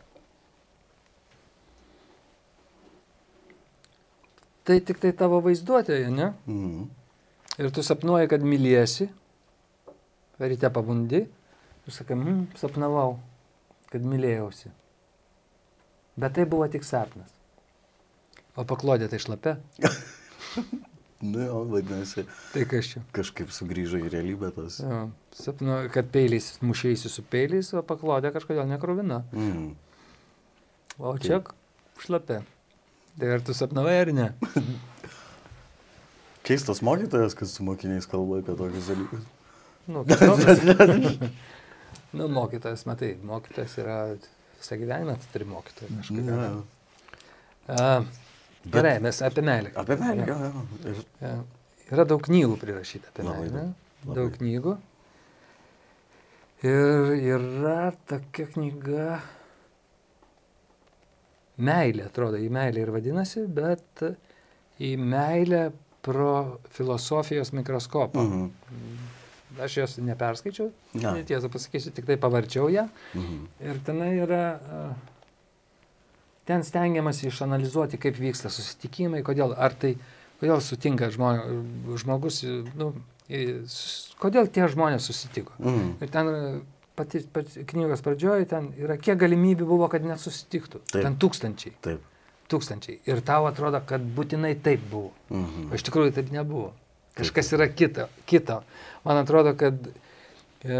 [4.64, 6.30] Tai tik tai tavo vaizduotėje, ne?
[6.48, 6.86] Mhm.
[7.60, 9.06] Ir tu sapnuoji, kad myliesi,
[10.40, 11.20] ryte pabundi,
[11.84, 13.18] tu sakai, mm, sapnavau,
[13.92, 14.72] kad mylėjausi.
[16.16, 17.30] Bet tai buvo tik sapnas.
[18.56, 19.58] O paklodė tai šlapia.
[21.20, 23.00] Nu, jo, vadinasi, Tai kas čia?
[23.16, 24.80] kažkaip sugrįžo į realybę tas.
[24.82, 25.04] Jo,
[25.38, 29.22] sapnu, kad peiliais mušėsi su peiliais, o paklodė kažkodėl nekrovina.
[29.32, 29.70] Mm.
[30.98, 31.40] O čia
[32.02, 32.42] šlapia.
[33.18, 34.28] Tai ar tu sapnavai ar ne?
[36.44, 39.24] Keistas mokytojas, kas su mokiniais kalba apie tokius dalykus.
[39.86, 40.02] Nu,
[42.18, 43.96] nu, mokytojas, matai, mokytojas yra
[44.58, 46.28] visą gyvenimą, tu turi mokytoją kažkaip.
[47.68, 47.88] Ja.
[48.64, 49.70] A, gerai, mes apie meilę.
[49.76, 50.64] Apie meilę, jo, jo.
[50.90, 51.34] Ir Ja.
[51.92, 53.52] Yra daug knygų prirašyta apie Labai meilę.
[53.60, 53.74] daug,
[54.06, 54.14] labai.
[54.16, 54.76] Daug knygų.
[56.64, 59.20] Ir yra tokia knyga.
[61.64, 64.00] Meilė, atrodo, į meilę ir vadinasi, bet
[64.82, 65.68] į meilę
[66.02, 68.24] pro filosofijos mikroskopą.
[68.24, 68.48] Mhm.
[69.62, 71.12] Aš jos neperskaičiau, Ne.
[71.22, 72.88] tiesą pasakysiu, tik tai pavarčiau ją.
[73.14, 73.44] Mhm.
[73.60, 74.80] Ir tenai yra, a,
[76.48, 79.94] ten stengiamasi išanalizuoti, kaip vyksta susitikimai, kodėl, ar tai,
[80.42, 81.32] kodėl sutinka žmo,
[82.00, 82.42] žmogus,
[82.76, 82.92] nu,
[84.20, 85.56] kodėl tie žmonės susitiko.
[85.58, 85.90] Mhm.
[86.04, 86.40] Ir ten a,
[86.98, 90.84] pati, pati knygos pradžioje, ten yra, kiek galimybių buvo, kad nesusitiktų.
[90.92, 91.00] Taip.
[91.00, 92.04] Ten tūkstančiai, Taip.
[92.52, 93.00] tūkstančiai.
[93.08, 95.12] Ir tau atrodo, kad būtinai taip buvo.
[95.32, 95.70] Mhm.
[95.70, 96.72] O iš tikrųjų taip nebuvo.
[97.14, 98.08] Kažkas yra kita.
[98.26, 98.62] kita.
[99.06, 99.76] Man atrodo, kad
[100.66, 100.78] e,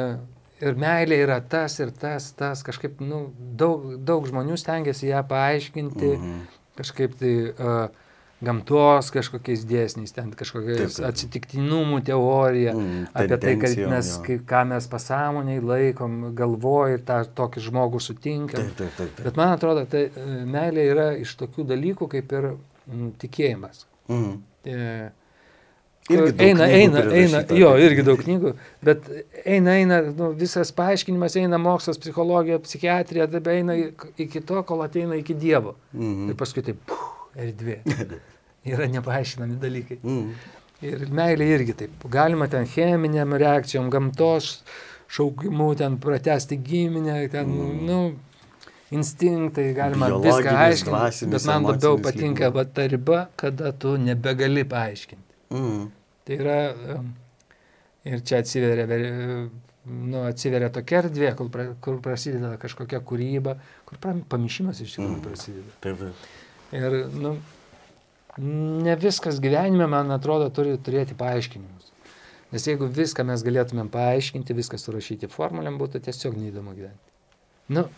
[0.61, 2.63] ir meilė yra tas, ir tas, tas.
[2.67, 3.27] Kažkaip nu,
[3.59, 6.41] daug, daug žmonių stengiasi ją paaiškinti, Mhm.
[6.79, 7.89] kažkaip tai uh,
[8.45, 12.75] gamtos kažkokiais dėsniais, ten kažkokiais atsitiktinumų teorija.
[12.75, 13.07] Mhm.
[13.15, 14.23] Apie tai, kad mes, jo.
[14.27, 18.61] kai, ką mes pasąmoniai laikom, galvoj ir tą tokį žmogų sutinkam.
[18.61, 19.15] Taip, taip, taip.
[19.17, 19.25] taip.
[19.29, 23.87] Bet man atrodo, tai e, meilė yra iš tokių dalykų kaip ir mm, tikėjimas.
[24.09, 24.35] Mhm.
[24.65, 25.13] E,
[26.13, 28.51] Irgi eina, eina, eina, jo, irgi daug knygų,
[28.85, 29.07] bet
[29.49, 33.73] eina, eina, nu, visas paaiškinimas eina mokslas, psichologija, psichiatrija, tada eina
[34.21, 35.75] iki- to, kol ateina iki Dievo.
[35.95, 36.29] Mhm.
[36.29, 37.79] Ir paskui tai, puh, erdvė.
[38.75, 39.99] Yra nepaaiškinami dalykai.
[40.03, 40.29] Mhm.
[40.85, 42.05] Ir meilė irgi taip.
[42.13, 44.59] Galima ten cheminiam reakcijom, gamtos
[45.09, 47.87] šaukimu, ten pratesti giminę, ten, Mm.
[47.89, 47.99] nu,
[48.93, 51.31] instinktai, galima viską aiškinti.
[51.33, 55.33] Bet man labiau patinka va ta riba, kada tu nebegali paaiškinti.
[55.51, 55.91] Mhm.
[56.25, 56.59] Tai yra,
[58.05, 59.51] ir čia atsiveria, ver-
[59.85, 65.25] nu, atsiveria tokia erdvė, kur, pra, kur prasideda kažkokia kūryba, kur pamišimas iš tikrųjų Mhm.
[65.27, 65.75] prasideda.
[65.85, 66.15] Taip, taip.
[66.73, 67.37] Ir, nu,
[68.39, 71.91] ne viskas gyvenime, man atrodo, turi turėti paaiškinimus.
[72.53, 77.13] Nes jeigu viską mes galėtumėm paaiškinti, viską surašyti formulėm, būtų tiesiog neįdomu gyventi.
[77.69, 77.89] Nu,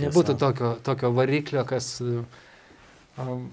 [0.00, 3.50] nebūtų tokio, tokio variklio, kas, um,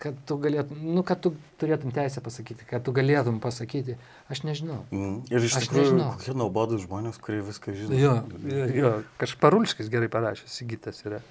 [0.00, 1.30] kad tu galėtum, nu, kad tu
[1.60, 3.94] turėtum teisę pasakyti, kad tu galėtum pasakyti,
[4.32, 4.80] aš nežinau.
[4.90, 5.20] Mhm.
[5.30, 6.08] Ir iš Aš tikrųjų, nežinau.
[6.18, 7.94] kokie naubodų žmonės, kurie viską žino.
[7.98, 8.90] Jo, jo, jo
[9.22, 11.22] kažkaip Parulskis gerai parašė, Sigitas yra.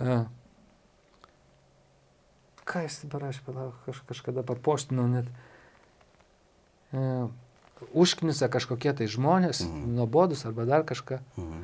[0.00, 0.22] A.
[2.64, 5.28] Ką jis parašė, palauk, kaž, kažkada papostinau net.
[6.96, 7.28] A,
[7.92, 9.94] užknisa kažkokie tai žmonės, mhm.
[9.98, 11.62] nuobodus arba dar kažką, Mhm.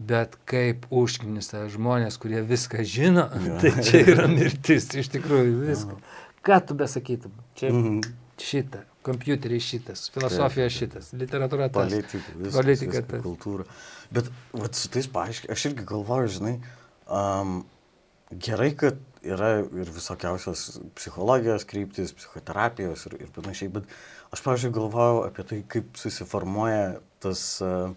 [0.00, 3.58] Bet kaip užknisa žmonės, kurie viską žino, Jo.
[3.60, 5.98] tai čia yra mirtis, iš tikrųjų viską.
[6.46, 7.34] Ką tu besakytum?
[7.60, 7.98] Čia Mhm.
[8.40, 11.90] šitą, kompiuteriai šitas, filosofija šitas, literatūra tas.
[11.92, 13.22] Politika, viskas, Politika viskas, tas.
[13.26, 13.66] kultūra.
[14.10, 16.54] Bet vat, su tais paaiškiai, aš irgi galvoju, žinai,
[17.12, 17.58] um,
[18.32, 23.84] gerai, kad yra ir visokiausios psichologijos kryptis, psichoterapijos ir, ir panašiai, bet
[24.32, 27.90] aš, pavyzdžiui, galvojau apie tai, kaip susiformuoja tas uh,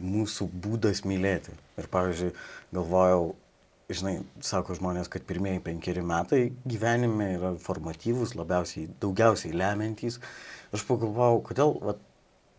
[0.00, 1.52] mūsų būdas mylėti.
[1.80, 2.32] Ir, pavyzdžiui,
[2.76, 3.34] galvojau,
[3.90, 10.20] žinai, sako žmonės, kad pirmieji penkeri metai gyvenime yra formatyvūs, labiausiai, daugiausiai lemiantys.
[10.72, 12.00] Aš pagalvojau, kodėl vat,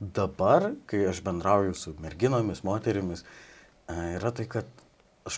[0.01, 3.21] dabar, kai aš bendrauju su merginomis, moterimis,
[3.87, 4.65] e, yra tai, kad
[5.29, 5.37] aš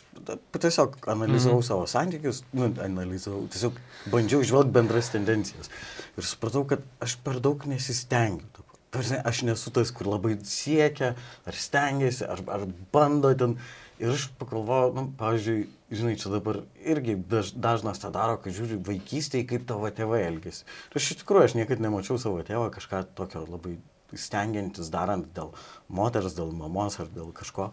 [0.56, 1.68] tiesiog analizavau Mhm.
[1.68, 3.74] savo santykius, nu, analizavau, tiesiog
[4.12, 5.70] bandžiau išvelgti bendras tendencijas.
[6.18, 8.48] Ir supratau, kad aš per daug nesistengiu.
[8.94, 8.94] Dabar.
[8.94, 13.58] Ta prasme, Aš nesu tas, kur labai siekia, ar stengiasi, ar, ar bando ten.
[14.02, 18.80] Ir aš pagalvojau, nu, pavyzdžiui, žinai, čia dabar irgi daž, dažnas tą daro, kad žiūri
[18.84, 20.66] vaikystėje, kaip tavo tėvai elgesi.
[20.92, 23.78] Ir aš iš tikrųjų, aš niekada nemačiau savo tėvą kažką tokio labai
[24.18, 25.54] stengiantis darant dėl
[25.88, 27.70] moters, dėl mamos ar dėl kažko.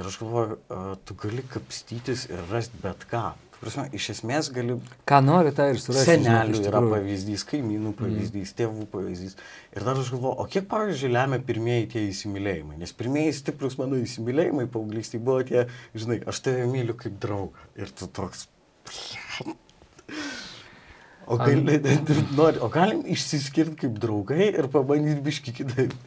[0.00, 0.58] Ir aš galvoju,
[1.06, 3.30] tu gali kapstytis ir rasti bet ką.
[3.62, 4.74] Prasme, iš esmės gali
[5.06, 6.16] Ką nori, tą ir surasti.
[6.16, 8.56] Senelių iš yra pavyzdys, kaimynų pavyzdys, mm.
[8.58, 9.36] tėvų pavyzdys.
[9.76, 12.80] Ir dar aš galvoju, o kiek, pavyzdžiui, lemia pirmieji tie įsimylėjimai?
[12.82, 17.68] Nes pirmieji stiprus mano įsimylėjimai paauglystėje buvo tie, žinai, aš tave myliu kaip draugą.
[17.78, 18.48] Ir tu toks...
[21.30, 21.78] O, gali,
[22.34, 25.94] nori, o galim išsiskirti kaip draugai ir pabandyti biški kitaip.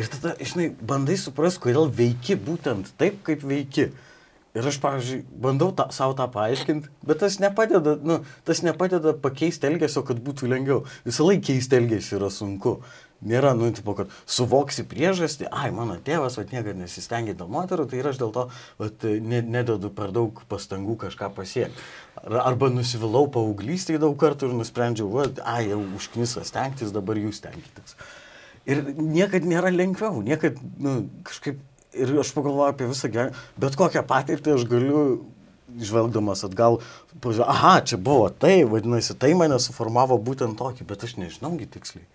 [0.00, 3.90] Ir tada, žinai, bandai suprasti, kodėl veiki būtent taip, kaip veiki.
[4.50, 8.16] Ir aš, pavyzdžiui, bandau ta, savo tą paaiškinti, bet tas nepadeda, nu,
[8.48, 10.80] tas nepadeda pakeisti elgesio, kad būtų lengviau.
[11.06, 12.80] Visą laiką keisti elgesį yra sunku.
[13.30, 18.00] Nėra, nu, tipo, kad suvoksi priežastį, ai, mano tėvas, va, niekada nesistengia dėl moterų, tai
[18.00, 18.46] ir aš dėl to,
[18.80, 21.84] va, ne, nededu per daug pastangų kažką pasiekti.
[22.24, 27.98] Arba nusivilau paauglystėje daug kartų ir nusprendžiau, va, ai, jau užknisa stengtis, dabar jūs stenkitės.
[28.66, 31.60] Ir niekad nėra lengviau, niekad, nu, kažkaip
[31.92, 35.02] ir aš pagalvoju apie visą gyvenimą, bet kokią patirtį aš galiu,
[35.78, 36.80] žvelgdamas atgal,
[37.22, 42.06] pažiūrėjau, aha, čia buvo tai, vadinasi, tai mane suformavo būtent tokį, bet aš nežinaugi tiksliai.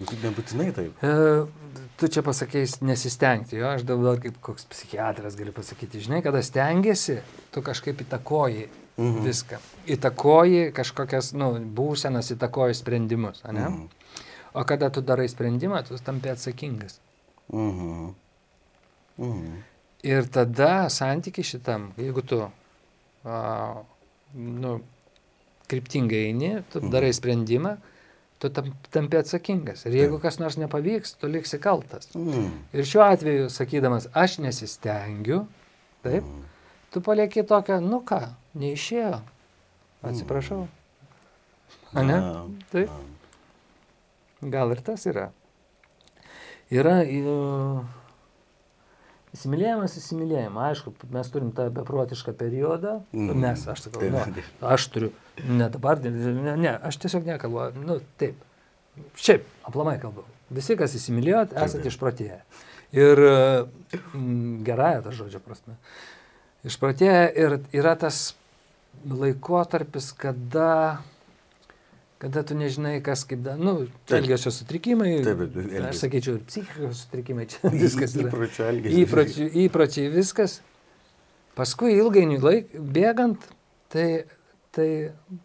[0.00, 1.02] Juk nebūtinai taip.
[1.04, 6.40] E, tu čia pasakėjai nesistengti, jo, aš dabar kaip koks psichiatras galiu pasakyti, žinai, kada
[6.44, 7.18] stengiasi,
[7.52, 8.64] tu kažkaip įtakoji
[8.96, 9.20] mhm.
[9.26, 9.60] viską.
[9.96, 13.66] Įtakoji kažkokias, nu, būsenas, įtakoji sprendimus, ne?
[13.66, 13.86] Mhm.
[14.56, 16.98] O kada tu darai sprendimą, tu tampi atsakingas.
[17.52, 18.14] Mhm.
[19.20, 19.60] Mhm.
[20.10, 23.34] Ir tada santykiai šitam, jeigu tu a,
[24.34, 24.78] nu,
[25.68, 26.92] kryptingai eini, tu mhm.
[26.94, 27.74] darai sprendimą,
[28.40, 29.84] tu tam, tampi atsakingas.
[29.86, 32.08] Ir jeigu kas nors nepavyks, tu liksi kaltas.
[32.16, 32.48] Mhm.
[32.72, 35.44] Ir šiuo atveju, sakydamas, aš nesistengiu,
[36.06, 36.48] taip, mhm.
[36.94, 38.22] tu palieki tokią, nu ką,
[38.56, 39.20] neišėjo.
[40.00, 40.64] Atsiprašau.
[41.92, 42.16] A ne?
[42.72, 42.88] Taip.
[44.40, 45.26] Gal ir tas yra.
[46.72, 47.02] Yra.
[47.04, 47.99] Uh,
[49.30, 50.62] Įsimylėjimas, įsimylėjimą.
[50.72, 52.96] Aišku, mes turim tą beprotišką periodą.
[53.14, 53.36] Mm.
[53.44, 55.12] Mes, aš sakau, nu, aš turiu,
[55.46, 58.40] ne dabar, ne, ne, aš tiesiog nekalbu, nu taip.
[59.20, 60.26] Šiaip, aplamai kalbu.
[60.50, 62.40] Visi, kas įsimylėjot, esate išprotėję.
[62.98, 65.78] Ir mm, gerąją tą žodžio prasme.
[66.66, 68.32] Išprotėję ir yra tas
[69.06, 71.00] laikotarpis, kada
[72.20, 75.54] kada tu nežinai, kas kaip, da, nu, elgesio sutrikimai, taip, bet,
[75.88, 78.28] aš sakyčiau, ir psichikos sutrikimai, čia viskas yra.
[78.28, 79.04] Įpročiai, elgesio.
[79.04, 80.58] Įpročiai, įpročiai, viskas.
[81.56, 83.46] Paskui ilgainiui laik, bėgant,
[83.92, 84.04] tai,
[84.76, 84.88] tai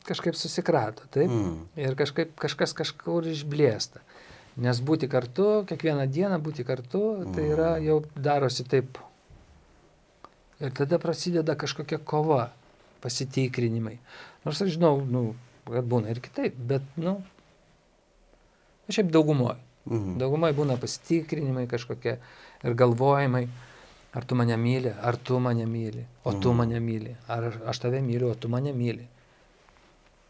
[0.07, 1.55] kažkaip susikrato, taip, mm.
[1.79, 4.03] ir kažkaip kažkas kažkur išblėsta.
[4.59, 7.87] Nes būti kartu, kiekvieną dieną būti kartu, tai yra mm.
[7.87, 8.99] jau darosi taip.
[10.63, 12.49] Ir tada prasideda kažkokia kova,
[13.03, 13.97] pasitikrinimai.
[14.45, 15.33] Nors aš žinau, nu,
[15.69, 17.17] kad būna ir kitaip, bet, nu,
[18.89, 19.57] šiaip daugumoje.
[19.85, 20.17] Mhm.
[20.21, 23.45] Daugumoje būna pasitikrinimai kažkokie ir galvojimai,
[24.15, 26.41] ar tu mane myli, ar tu mane myli, o mhm.
[26.41, 29.07] tu mane myli, ar aš tave myliu, o tu mane myli.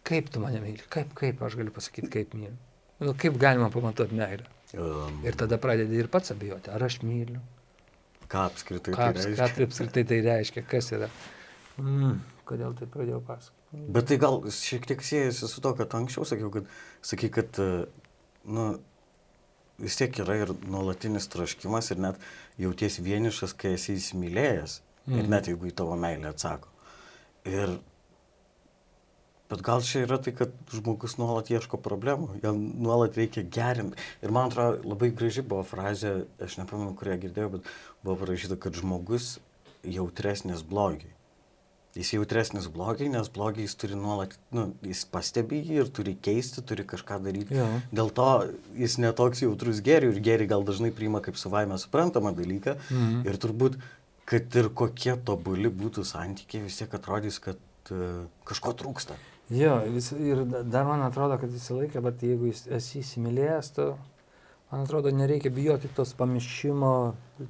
[0.05, 2.57] Kaip tu mane myli, kaip, kaip aš galiu pasakyti, kaip myliu.
[2.99, 4.45] Nu, kaip galima pamatuoti meilę.
[4.75, 5.19] Um.
[5.23, 7.41] Ir tada pradedi ir pats abejoti, ar aš myliu.
[8.31, 9.35] Ką apskritai ką, tai reiškia?
[9.35, 11.09] Ką tai apskritai tai reiškia, kas yra.
[11.79, 12.17] Mm,
[12.47, 13.64] kodėl tai pradėjau pasakoti?
[13.95, 16.69] Bet tai gal šiek tiek siejasi su to, kad anksčiau sakiau, kad,
[17.05, 17.69] sakai, kad e,
[18.45, 18.67] nu,
[19.81, 22.21] vis tiek yra ir nuolatinis troškimas ir net
[22.61, 24.79] jauties vienišas, kai esi įsimylėjęs.
[25.05, 25.17] Mm.
[25.17, 25.33] Ir mhm.
[25.35, 26.71] net jeigu į tavo meilę atsako.
[27.45, 27.77] Ir
[29.45, 33.99] Bet gal čia yra tai, kad žmogus nuolat ieško problemų, jam nuolat reikia gerinti.
[34.25, 37.69] Ir man atrodo, labai graži buvo frazė, aš nepamenu, kurią girdėjau, bet
[38.01, 39.35] buvo parašyta, kad žmogus
[39.85, 41.14] jautresnis blogiai.
[41.95, 46.59] Jis jautresnis blogiai, nes blogiai jis turi nuolat, nu, jis pastebi jį ir turi keisti,
[46.67, 47.55] turi kažką daryti.
[47.55, 47.67] Ja.
[47.95, 48.25] Dėl to
[48.75, 52.73] jis netoks jautrus geriui ir geriai gal dažnai priima kaip savaime suprantamą dalyką.
[52.89, 53.21] Mhm.
[53.29, 53.77] Ir turbūt,
[54.27, 57.61] kad ir kokie tobuli būtų santykiai, vis tiek atrodys, kad
[57.93, 59.15] uh, kažko trūksta.
[59.53, 63.85] Jo, vis, ir dar man atrodo, kad visą laiką, bet jeigu esi įsimylėjęs, tu,
[64.71, 66.91] man atrodo, nereikia bijoti tos pamišimo,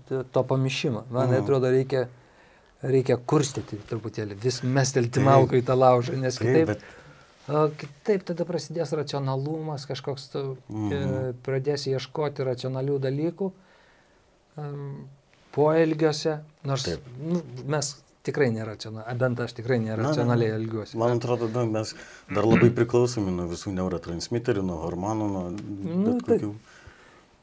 [0.05, 1.05] to pamišimo.
[1.09, 1.41] Man mhm.
[1.41, 2.05] atrodo, reikia
[2.83, 6.85] reikia kurstyti truputėlį, vis mestelti malką į tą laužą, nes kitaip, taip,
[7.47, 7.75] bet...
[7.81, 11.37] kitaip tada prasidės racionalumas, kažkoks tu mhm.
[11.45, 13.51] pradėsi ieškoti racionalių dalykų
[15.55, 16.87] poelgiuose, nors
[17.19, 20.97] nu, mes tikrai neracionaliai, bent aš tikrai neracionaliai elgiuosi.
[20.99, 21.93] Man atrodo, na, mes
[22.31, 26.51] dar labai priklausomi nuo visų neurotransmiterių, nuo hormonų, nuo nu, kokių.
[26.55, 26.74] E,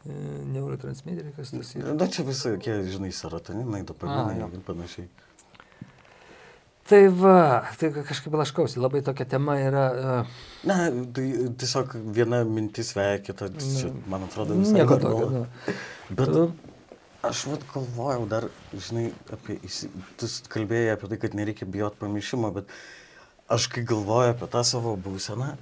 [0.05, 1.95] neurotransmiteriai, kas tas yra?
[1.99, 5.11] Na, čia visokie, žinai, serotoninai, dopaminai ir panašiai.
[6.83, 7.37] Tai va,
[7.79, 9.85] tai kažkaip laškausi, labai tokia tema yra.
[9.95, 10.41] Uh...
[10.67, 11.29] Na, tai
[11.63, 15.29] tiesiog viena mintis veja kitą, čia, man atrodo, visai nieko tokio.
[15.31, 15.45] Nu.
[16.19, 16.35] Bet
[17.31, 19.61] aš vat galvojau dar, žinai, apie,
[20.19, 22.75] tu kalbėjai apie tai, kad nereikia bijoti pamišimo, bet
[23.53, 25.53] aš kai galvoju apie tą savo būseną,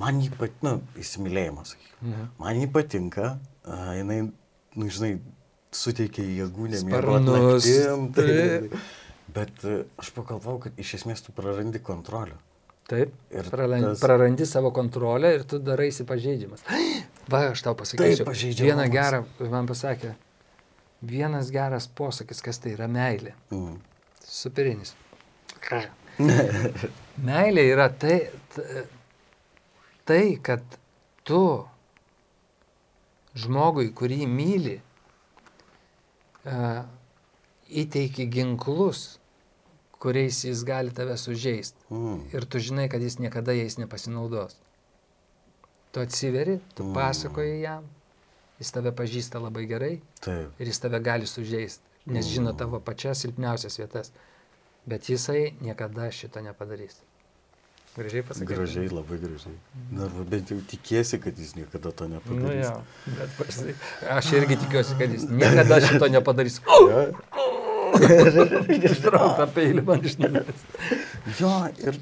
[0.00, 2.30] man jį pat, na, įsimylėjimas, sakykime, mhm.
[2.40, 3.34] man jį patinka,
[3.68, 4.20] uh, jinai,
[4.76, 5.14] nu, žinai,
[5.74, 8.10] suteikia jėgų nemiegoti naktim.
[8.14, 8.82] Tai,
[9.34, 12.36] Bet e, aš pagalvojau, kad iš esmės tu prarandi kontrolę.
[12.90, 14.02] Taip, ir prarandi, tas...
[14.04, 16.62] prarandi savo kontrolę ir tu daraisi pažeidžiamas.
[17.32, 18.26] Va, aš tau pasakysiu.
[18.28, 20.12] Taip, vieną gerą, man pasakė,
[21.08, 23.32] vienas geras posakis, kas tai yra meilė.
[23.54, 23.78] Mm.
[24.24, 24.92] Superinis.
[27.28, 28.18] Meilė yra tai,
[30.04, 30.76] tai, kad
[31.24, 31.40] tu
[33.38, 34.78] žmogui, kurį myli,
[37.84, 39.04] įteiki ginklus,
[40.04, 41.80] kuriais jis gali tave sužeisti.
[41.90, 42.20] Mm.
[42.36, 44.58] Ir tu žinai, kad jis niekada jais nepasinaudos.
[45.92, 46.94] Tu atsiveri, tu mm.
[46.98, 47.86] pasakoji jam,
[48.60, 50.60] jis tave pažįsta labai gerai Taip.
[50.60, 52.58] ir jis tave gali sužeisti, nes žino mm.
[52.60, 54.12] tavo pačias silpniausias vietas.
[54.84, 57.00] Bet jisai niekada šito nepadarys.
[57.94, 58.50] Gražiai pasakyti.
[58.50, 59.54] Gražiai, labai gražiai.
[59.94, 62.42] Na, bent jau tikėsi, kad jis niekada to nepadarys.
[62.42, 62.72] Nu, jo,
[63.20, 63.74] bet pasakai,
[64.16, 66.58] aš irgi tikiuosi, kad jis niekada šito nepadarys.
[68.90, 70.66] Ištrauk tą peilį man iš nugaros.
[71.38, 71.52] Jo,
[71.86, 72.00] ir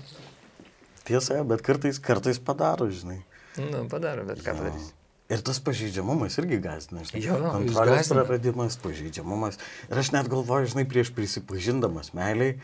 [1.05, 3.20] tiesa, bet kartais, kartais padaro, žinai.
[3.61, 4.95] Nu, padaro, bet ką padarys.
[5.32, 7.05] Ir tas pažeidžiamumas irgi gazdina.
[7.20, 9.61] Jo, kontrolės praradimas, pažeidžiamumas.
[9.93, 12.57] Ir aš net galvoju, žinai, prieš prisipažindamas meiliai,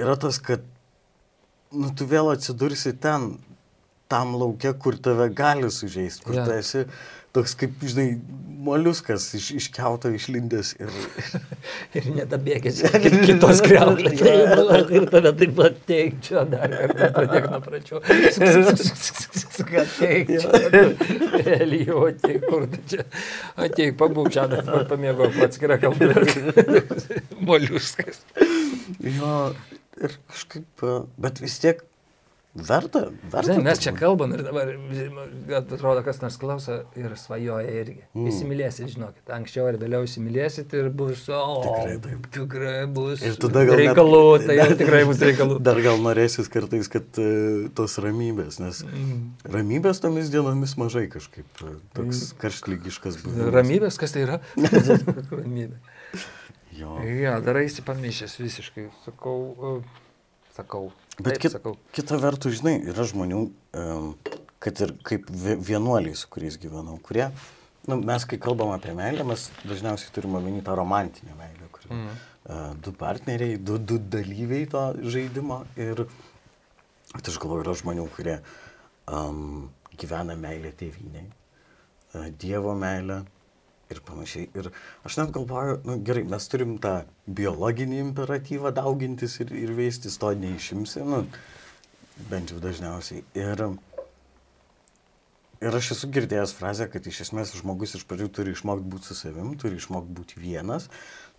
[0.00, 0.64] yra tas, kad
[1.74, 3.34] nu, tu vėl atsidursi ten,
[4.10, 6.46] tam laukia, kur tave gali sužeisti, kur ja.
[6.46, 6.86] tu esi
[7.36, 8.16] toks kaip, žinai,
[8.66, 10.94] moliuskas iš, iškelto išlindęs ir...
[11.98, 14.22] ir nedabėgęs kaip kitos kreulės.
[14.96, 18.02] ir tada taip pat teikčiau dar pradėk nuo pradžių.
[19.70, 20.90] Ką teikčiau?
[21.58, 23.06] Elijo, ateik, kur tu čia?
[23.68, 24.48] Ateik, pabūk čia,
[24.90, 26.12] pamėgo pats skirą kalbą.
[27.46, 28.24] Moliuskas.
[29.04, 29.36] Jo,
[30.00, 30.86] ir kažkaip,
[31.20, 31.84] bet vis tiek
[32.56, 33.52] Verta, verta.
[33.52, 34.70] Žinai, mes čia kalbam ir dabar,
[35.58, 38.06] atrodo, kas nors klauso ir svajoja irgi.
[38.16, 38.28] Mm.
[38.30, 42.30] Įsimylėsit, žinokit, anksčiau ar vėliau įsimylėsit ir bus, o, tikrai, taip.
[42.32, 45.58] tikrai bus ir tada gal reikalų, net, tai jau tikrai bus reikalų.
[45.68, 49.20] Dar gal norėsis kartais, kad uh, tos ramybės, nes mm.
[49.52, 52.40] ramybės tomis dienomis mažai kažkaip, uh, toks mm.
[52.40, 53.52] karštlygiškas buvo.
[53.52, 54.40] Ramybės, kas tai yra?
[55.36, 55.76] Ramybė.
[56.76, 56.98] Jo.
[57.00, 60.00] Ja, daraisi pamišęs visiškai, sakau, uh,
[60.56, 60.90] sakau.
[61.16, 61.76] Bet kit, sakau.
[61.96, 63.42] kita vertus, žinai, yra žmonių,
[64.60, 67.30] kad ir kaip vienuoliai, su kuriais gyvenau, kurie,
[67.88, 72.10] nu, mes kai kalbam apie meilę, mes dažniausiai turime omeny tą romantinę meilę, kur mm.
[72.10, 74.84] uh, du partneriai, du, du dalyviai to
[75.16, 75.62] žaidimo.
[75.80, 76.04] Ir
[77.16, 78.36] tai aš galvoju, yra žmonių, kurie
[79.08, 83.22] um, gyvena meilę uh, Dievo meilę,
[83.92, 84.48] ir panašiai.
[84.58, 84.70] Ir
[85.06, 90.32] aš net galvoju, nu, gerai, mes turim tą biologinį imperatyvą daugintis ir, ir veistis, to
[90.36, 91.22] neišimsi, nu,
[92.30, 93.22] bent jau dažniausiai.
[93.38, 93.64] Ir,
[95.62, 99.18] ir aš esu girdėjęs frazę, kad iš esmės žmogus iš pradžių turi išmokti būti su
[99.18, 100.90] savim, turi išmokti būti vienas,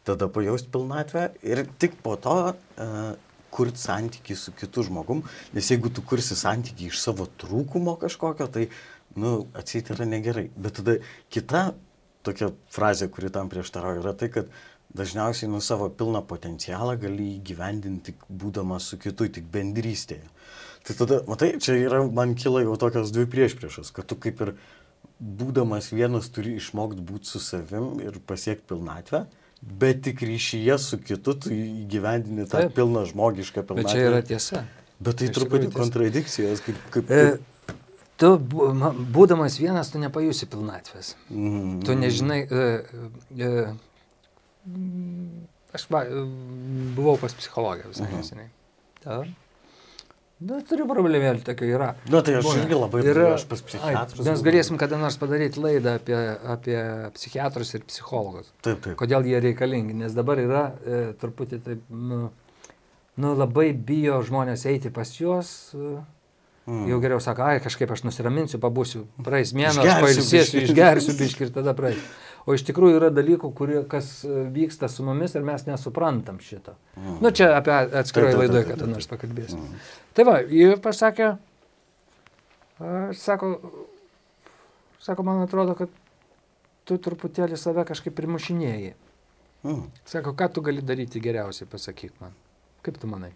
[0.08, 3.16] tada pajausti pilnatvę ir tik po to uh,
[3.52, 5.24] kurti santykių su kitu žmogum,
[5.56, 8.68] nes jeigu tu kursi santykių iš savo trūkumo kažkokio, tai,
[9.20, 10.48] nu, atseit yra negerai.
[10.56, 10.98] Bet tada
[11.34, 11.72] kita
[12.28, 14.51] tokia frazė, kuri tam prieštarauja, yra tai, kad
[14.97, 20.25] dažniausiai nuo savo pilną potencialą gali įgyvendinti būdamas su kitu, tik bendrystėje.
[20.88, 24.53] Tai tada, matai, čia yra, man kila jau tokios dvi priešpriešos, kad tu kaip ir
[25.19, 29.25] būdamas vienas turi išmokti būti su savim ir pasiekti pilnatvę,
[29.61, 32.75] bet tik ryšyje su kitu tu įgyvendini tą Taip.
[32.78, 33.84] pilną žmogišką pilnatvę.
[33.84, 34.63] Bet čia yra tiesa.
[35.03, 36.80] Bet tai truputį kontradikcijos, kaip...
[36.93, 37.41] kaip, kaip...
[37.41, 37.57] E,
[38.22, 38.34] tu,
[39.18, 41.15] būdamas vienas, tu nepajusi pilnatvės.
[41.30, 41.80] Mm.
[41.88, 42.80] Tu nežinai, uh,
[43.39, 43.74] uh,
[45.78, 46.05] aš va,
[46.97, 48.18] buvau pas psichologę visai mhm.
[48.22, 48.49] neseniai.
[49.07, 49.36] Mm.
[50.38, 51.86] Na, turiu problemėlį, tokia yra.
[52.13, 52.65] Na, tai aš Būna.
[52.68, 54.22] irgi labai yra, aš pas psichiatrus.
[54.28, 56.18] Mes galėsim kada nors padaryti laidą apie,
[56.53, 56.78] apie
[57.15, 58.51] psichiatrus ir psichologus.
[58.61, 58.93] Taip, taip.
[58.99, 62.20] Kodėl jie reikalingi, nes dabar yra e, truputį taip, nu,
[63.18, 65.55] nu, labai bijo žmonės eiti pas juos.
[65.74, 65.95] E,
[66.68, 66.88] Mm.
[66.91, 71.72] Jau geriau sako, ai, kažkaip aš nusiraminsiu, pabūsiu, praeis mėnesį, pailsėsiu, išgersiu biškį ir tada
[71.78, 72.01] praeis.
[72.43, 76.76] O iš tikrųjų yra dalykų, kurie, kas e, vyksta su mumis ir mes nesuprantam šito.
[76.97, 77.18] Mm.
[77.24, 79.63] Nu, čia apie atskiroje laidoje, kad nors pakalbėsim.
[79.63, 79.88] Mm.
[80.15, 81.32] Tai va, jie pasakė,
[83.15, 83.53] sako,
[85.07, 85.91] sako, man atrodo, kad
[86.88, 88.93] tu truputėlį save kažkaip primušinėjai.
[89.63, 89.84] Mm.
[90.07, 92.36] Sako, ką tu gali daryti geriausiai, pasakyk man.
[92.86, 93.32] Kaip tu manai?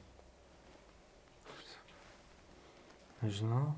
[3.21, 3.71] Nežinau.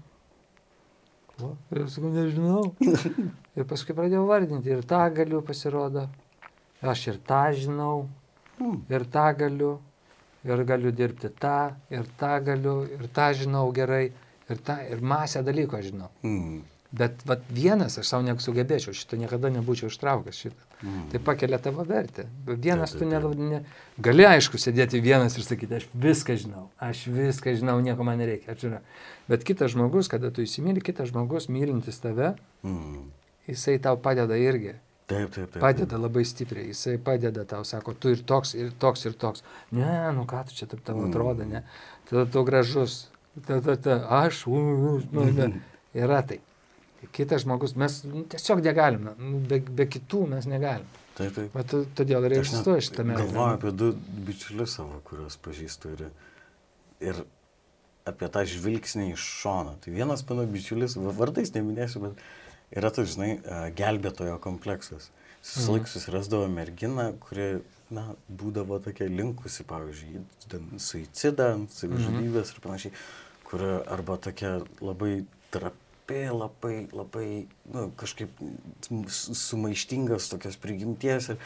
[1.41, 2.74] O, ir sakau, nežinau.
[3.58, 4.72] ir paskui pradėjau vardinti.
[4.72, 6.08] Ir tą galiu pasirodo.
[6.84, 8.06] Aš ir tą žinau.
[8.60, 8.84] Hmm.
[8.91, 9.74] Ir tą galiu.
[10.44, 11.74] Ir galiu dirbti tą.
[11.94, 12.78] Ir tą galiu.
[12.98, 14.06] Ir tą žinau gerai.
[14.50, 16.10] Ir, tą, ir masę dalyko žinau.
[16.28, 16.62] Mm.
[16.94, 20.73] Bet vat, vienas aš savo nesugebėčiau, šito niekada nebūčiau ištraukęs šitą.
[20.84, 21.04] Mm.
[21.12, 22.26] Tai pakelia tavo vertę.
[22.46, 23.60] Vienas taip, taip, tu ne, ne,
[24.04, 28.58] gali aišku sėdėti vienas ir sakyti, aš viską žinau, aš viską žinau, nieko man nereikia.
[28.60, 28.82] Žinau.
[29.32, 32.34] Bet kitas žmogus, kada tu įsimylį, kitas žmogus mylintis tave,
[32.68, 33.00] mm.
[33.48, 34.76] jisai tau padeda irgi.
[35.08, 35.60] Taip, taip, taip.
[35.64, 39.44] Padeda labai stipriai, jisai padeda tau, sako, tu ir toks, ir toks, ir toks.
[39.72, 41.12] Ne, nu ką tu čia taip tavo Mm.
[41.12, 41.64] atrodo, ne.
[42.10, 43.10] Tada tu gražus.
[43.48, 45.54] Tada, tada, aš, u, u, nu, ne.
[46.04, 46.40] Yra tai.
[47.12, 50.88] Kitas žmogus, mes nu, tiesiog negalime, nu, be, be kitų mes negalime.
[51.18, 51.58] Taip, taip.
[51.70, 53.14] Tu- todėl ir net egzistuoja šitame.
[53.20, 53.91] Galvoju apie du
[54.28, 56.06] bičiulius savo, kuriuos pažįstu ir,
[57.01, 57.20] ir
[58.10, 59.76] apie tą žvilgsnį iš šono.
[59.84, 62.24] Tai vienas mano bičiulis, va- vardais neminėsiu, bet
[62.76, 65.10] yra tas, žinai, a, gelbėtojo kompleksas.
[65.43, 65.72] Visą Mhm.
[65.76, 70.24] laiką susirasdavo merginą, kuri, na, būdavo tokia linkusi, pavyzdžiui,
[70.80, 72.91] suicidą, savižudybės ir panašiai,
[73.43, 75.26] kuri arba tokia labai
[76.04, 78.30] trapi, labai, labai, na, kažkaip
[79.08, 81.30] su- sumaištingas tokios prigimties.
[81.30, 81.38] Ir,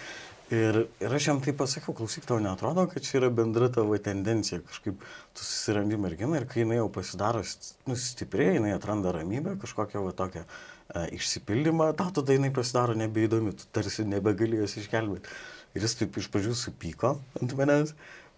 [0.52, 4.62] ir, ir aš jam tai pasakiau, klausyk, tau netrodo, kad čia yra bendra tavo tendencija,
[4.62, 4.96] kažkaip
[5.34, 7.44] tu susirandi merginą ir kai jinai jau pasidaro
[7.88, 13.54] nu, stipriai, jinai atranda ramybę, kažkokią va tokią uh, išsipildymą, tau tada jinai pasidaro nebeįdomi,
[13.54, 15.30] tu tarsi nebegali jos išgelbėti.
[15.76, 17.92] Ir jis taip iš pradžių supyko ant manęs,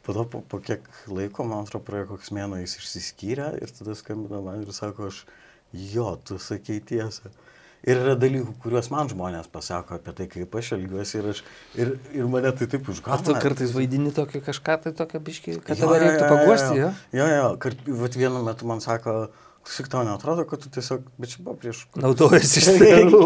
[0.03, 3.93] po to po, po kiek laiko, man atrodo, praėjo koks mėno, jis išsiskyrė ir tada
[3.95, 5.22] skambino man ir sako, aš,
[5.74, 7.32] jo, tu sakei tiesą.
[7.88, 11.43] Ir yra dalykų, kuriuos man žmonės pasako apie tai, kaip aš elgiuosi ir, aš,
[11.80, 13.39] ir, ir mane tai taip Ar tu užgauna.
[13.39, 16.89] kartais vaidini tokį kažką, tai tokia biški, kad tave jo, reiktų jo, paguosti, jo?
[17.15, 17.30] jo?
[17.32, 19.15] Jo, kart, vat vienu metu man sako,
[19.63, 21.86] klausyk, tau netrodo, kad tu tiesiog, bet čia buvo prieš...
[21.95, 23.20] Naudojasi šitą.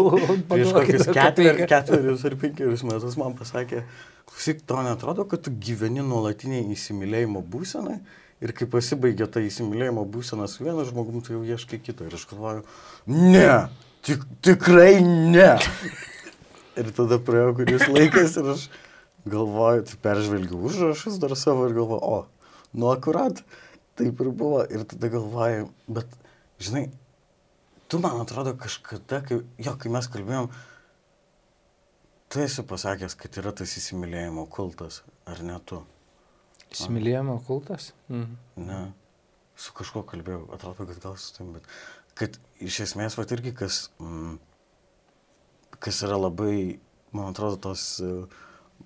[0.52, 3.82] Prieš kokius ketver, ketverius ar penkerius metus man pasakė,
[4.30, 7.98] klausyk, tau netrodo, kad tu gyveni nuolatiniai įsimylėjimo būsenai
[8.44, 12.04] ir kai pasibaigia ta įsimylėjimo būsena su vienu žmogum, tu jau ieškai kito.
[12.04, 12.64] Ir aš galvoju,
[13.08, 13.52] ne,
[14.04, 15.54] tik, tikrai ne.
[16.80, 18.66] ir tada praėjo kuris laikas ir aš
[19.30, 23.40] galvoju, tai peržvelgiu užrašus dar savo ir galvoju, o, nu akurat,
[23.96, 24.60] taip ir buvo.
[24.68, 26.20] Ir tada galvoju, bet,
[26.60, 26.84] žinai,
[27.88, 30.52] tu man atrodo kažkada, kai, jo, kai mes kalbėjom,
[32.28, 35.80] tu esi pasakęs, kad yra tas įsimylėjimo kultas, ar ne tu?
[36.74, 37.92] Įsimylėjimo kultas?
[38.08, 38.38] Mhm.
[38.68, 38.80] Ne.
[39.56, 41.68] Su kažkuo kalbėjau, atrodo, kad gal su tam, bet
[42.18, 44.38] kad iš esmės, va irgi kas, mm,
[45.82, 46.80] kas yra labai,
[47.14, 48.26] man atrodo, tos uh,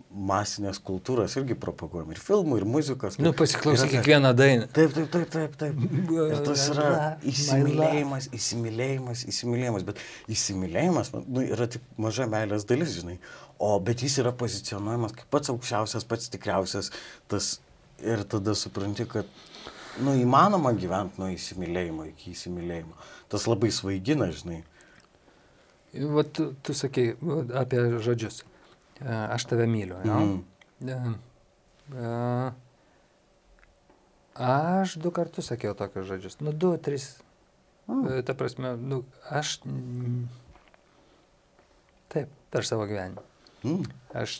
[0.08, 2.14] masinės kultūros irgi propaguojama.
[2.14, 3.18] Ir filmų, ir muzikos.
[3.20, 4.68] Nu, pasiklausyk kiekvieną dainą.
[4.74, 5.82] Taip, taip, taip, taip, taip.
[6.30, 10.00] Ir tas yra My įsimylėjimas, įsimylėjimas, įsimylėjimas, bet
[10.32, 13.18] įsimylėjimas man, nu, yra tik maža meilės dalis, žinai.
[13.60, 16.92] O bet jis yra pozicionuojamas kaip pats aukščiausias, pats tikriausias.
[17.30, 17.58] Tas,
[18.02, 19.26] ir tada supranti, kad
[20.02, 22.94] nu, įmanoma gyventi nuo įsimylėjimo iki įsimylėjimo.
[23.32, 24.62] Tas labai svaigina, žinai.
[26.14, 28.42] Va, tu, tu sakei va, apie žodžius.
[29.00, 29.98] E, Aš tave myliu.
[30.06, 30.18] Jo?
[30.20, 30.38] Mhm.
[30.84, 32.12] E, e,
[34.48, 36.36] Aš du kartus sakiau tokius žodžius.
[36.44, 37.16] Nu, du, tris.
[37.88, 38.20] Mm.
[38.22, 39.00] Ta prasme, nu,
[39.32, 39.56] aš.
[39.64, 40.28] mm,
[42.12, 43.24] Taip, per savo gyvenimą.
[43.64, 43.88] Mm.
[44.14, 44.38] Aš.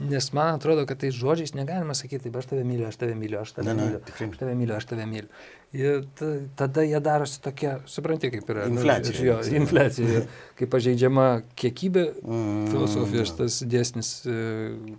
[0.00, 3.52] Nes man atrodo, kad tai žodžiais negalima sakyti, aš tave myliu, aš tave myliu, aš
[3.54, 4.00] tave Ne, ne, myliu.
[4.04, 4.38] tikrai Aš ne.
[4.40, 5.28] tave myliu, aš tave myliu.
[5.72, 8.66] Ir ta- tada jie darosi tokie, supranti, kaip yra.
[8.68, 9.24] nu, Infliacija.
[9.24, 10.24] Jo, infliacija.
[10.58, 12.66] Kaip pažeidžiama kiekybė, Mm.
[12.72, 14.96] filosofijos tas dėsnis, e,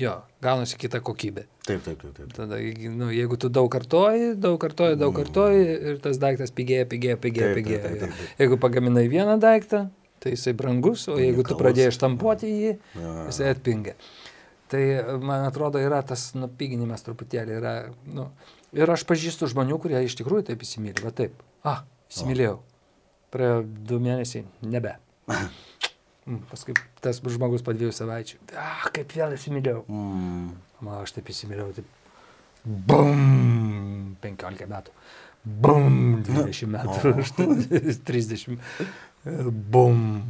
[0.00, 1.44] jo, gaunasi kita kokybė.
[1.66, 2.14] Taip, taip, taip.
[2.16, 2.32] taip.
[2.32, 2.56] Tada,
[2.96, 7.54] nu, jeigu tu daug kartoji, daug kartoji, daug kartoji ir tas daiktas pigėja, pigėja, pigėja,
[7.54, 8.12] pigėja.
[8.40, 9.90] Jeigu pagaminai vieną daiktą,
[10.20, 12.74] tai jisai brangus, o jeigu tu pradėjai štampuoti jį,
[13.28, 13.96] jisai atpingia.
[14.70, 14.82] Tai,
[15.18, 17.56] man atrodo, yra tas nupiginimas truputėlį.
[17.58, 17.72] Yra,
[18.06, 18.28] nu,
[18.76, 21.02] ir aš pažįstu žmonių, kurie iš tikrųjų taip įsimylė.
[21.02, 21.40] Va taip.
[21.66, 21.80] Ah,
[22.12, 22.60] įsimylėjau.
[23.34, 24.94] Praėjo du mėnesiai, nebe.
[26.30, 28.38] Mm, Paskui tas žmogus po dviejų savaičių.
[28.54, 29.82] Ah, kaip vėl įsimylėjau.
[29.88, 30.52] Mm.
[30.86, 31.96] Man aš taip įsimylėjau, taip.
[32.64, 34.16] Bum!
[34.22, 34.94] 15 metų.
[35.64, 36.20] Bum!
[36.26, 37.10] 20 metų.
[37.10, 37.94] O.
[38.06, 38.60] 30.
[39.24, 40.22] Bum!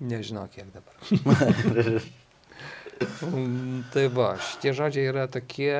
[0.00, 0.94] Nežinau, kiek dabar.
[3.92, 5.72] Tai va, šitie žodžiai yra tokie,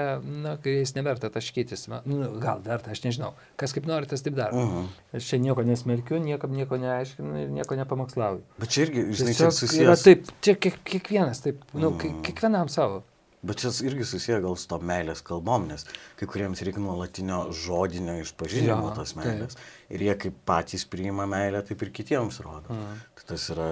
[0.43, 1.87] na, kuriais neverta taškytis.
[2.11, 3.31] Nu, gal verta, aš nežinau.
[3.61, 4.59] Kas kaip nori, tas taip daro.
[4.65, 4.89] Mhm.
[5.21, 8.43] Aš čia nieko nesmerkiu, niekam nieko neaiškinu ir nieko nepamokslauju.
[8.61, 10.05] Bet čia irgi, žinai, čia Tiesiog yra susijęs.
[10.09, 11.99] taip, čia kiek, kiekvienas taip, nu, Mm.
[12.03, 12.23] mm.
[12.27, 13.03] kiekvienam savo.
[13.45, 15.85] Bet čia irgi susiję gal su to meilės kalbom, nes
[16.17, 19.21] kai kuriems reikia nuolatinio žodinio išpažinimo Jo, tos taip.
[19.21, 19.59] meilės.
[19.93, 22.73] Ir jie kaip patys priima meilę, taip ir kitiems rodo.
[22.73, 23.03] Mm.
[23.19, 23.69] Tai tas yra,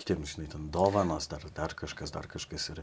[0.00, 2.68] kitiems, žinai, ten dovanos, dar, dar kažkas, dar kažkas.
[2.74, 2.82] Ir,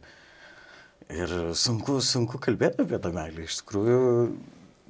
[1.21, 4.01] ir sunku, sunku kalbėti apie tą meilę, iš tikrųjų.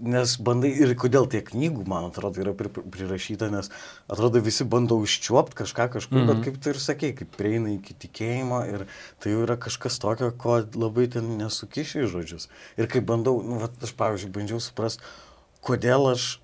[0.02, 3.70] Nes bandai ir kodėl tie knygų, man atrodo, yra pri, prirašyta, nes
[4.10, 6.30] atrodo visi bando užčiuopti kažką kažkur, mm Mhm.
[6.30, 6.36] -hmm.
[6.42, 8.88] bet kaip tu ir sakei, kaip prieina iki tikėjimo ir
[9.20, 12.48] tai jau yra kažkas tokio, ko labai ten nesukiši į žodžius.
[12.78, 15.04] Ir kai bandau, nu, vat, aš pavyzdžiui, bandžiau suprasti,
[15.62, 16.40] kodėl aš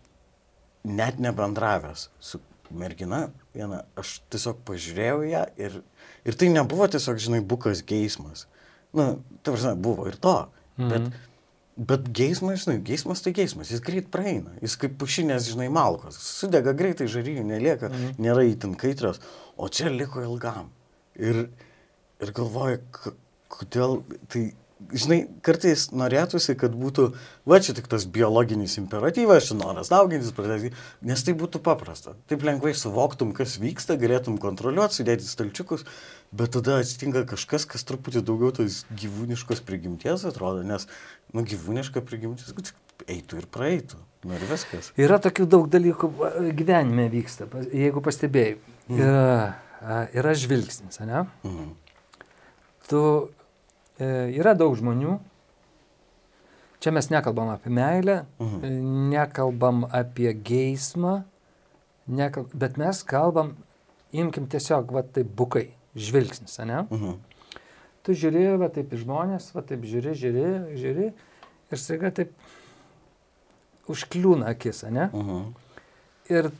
[0.83, 2.39] net nebendravęs su
[2.71, 5.81] mergina viena, aš tiesiog pažiūrėjau ją ir,
[6.25, 8.45] ir tai nebuvo tiesiog, žinai, bukas geismas.
[8.93, 10.47] Na, tai prasme, buvo ir to.
[10.77, 10.89] Mhm.
[10.89, 11.01] Bet,
[11.77, 14.55] bet geismas, žinai, geismas tai geismas, jis greit praeina.
[14.63, 16.17] Jis kaip pušinės, žinai, malkos.
[16.17, 18.17] Sudega greitai, žaryjų nelieka, mhm.
[18.23, 19.21] nėra įtin kaitrios,
[19.57, 20.71] o čia liko ilgam.
[21.17, 21.45] Ir,
[22.23, 22.81] ir galvoju,
[23.53, 24.01] kodėl
[24.31, 24.49] tai
[24.93, 27.07] žinai, kartais norėtųsi, kad būtų,
[27.49, 30.73] va čia tik tas biologinis imperatyvas, čia noras daugintis, pradėti,
[31.05, 32.15] nes tai būtų paprasta.
[32.29, 35.85] Taip lengvai suvoktum, kas vyksta, galėtum kontroliuoti, sudėti stalčiukus,
[36.31, 40.87] bet tada atsitinka kažkas, kas truputį daugiau tos gyvūniškos prigimties atrodo, nes,
[41.33, 42.53] nu, gyvūniška prigimtis
[43.07, 43.99] eitų ir praeitų.
[44.27, 44.91] Nu ir viskas.
[44.99, 46.09] Yra tokių daug dalykų
[46.57, 48.57] gyvenime vyksta, jeigu pastebėjai.
[48.87, 49.01] Mm.
[49.03, 51.25] Yra, yra žvilgsnis, ne?
[51.45, 51.73] Mm.
[52.87, 53.01] Tu
[53.99, 55.17] yra daug žmonių,
[56.83, 59.09] čia mes nekalbam apie meilę, mhm.
[59.13, 61.21] nekalbam apie geismą,
[62.07, 62.51] nekalb...
[62.53, 63.55] bet mes kalbam,
[64.13, 66.83] imkim tiesiog, va taip bukai, žvilgsnis, ne?
[66.85, 67.17] Mhm.
[68.05, 70.45] Tu žiūri, va taip į žmonės, va taip žiūri, žiūri,
[70.79, 72.31] žiūri ir staiga taip
[73.91, 75.09] užkliūna akis, ne?
[75.11, 75.41] Mhm.
[76.31, 76.51] Ir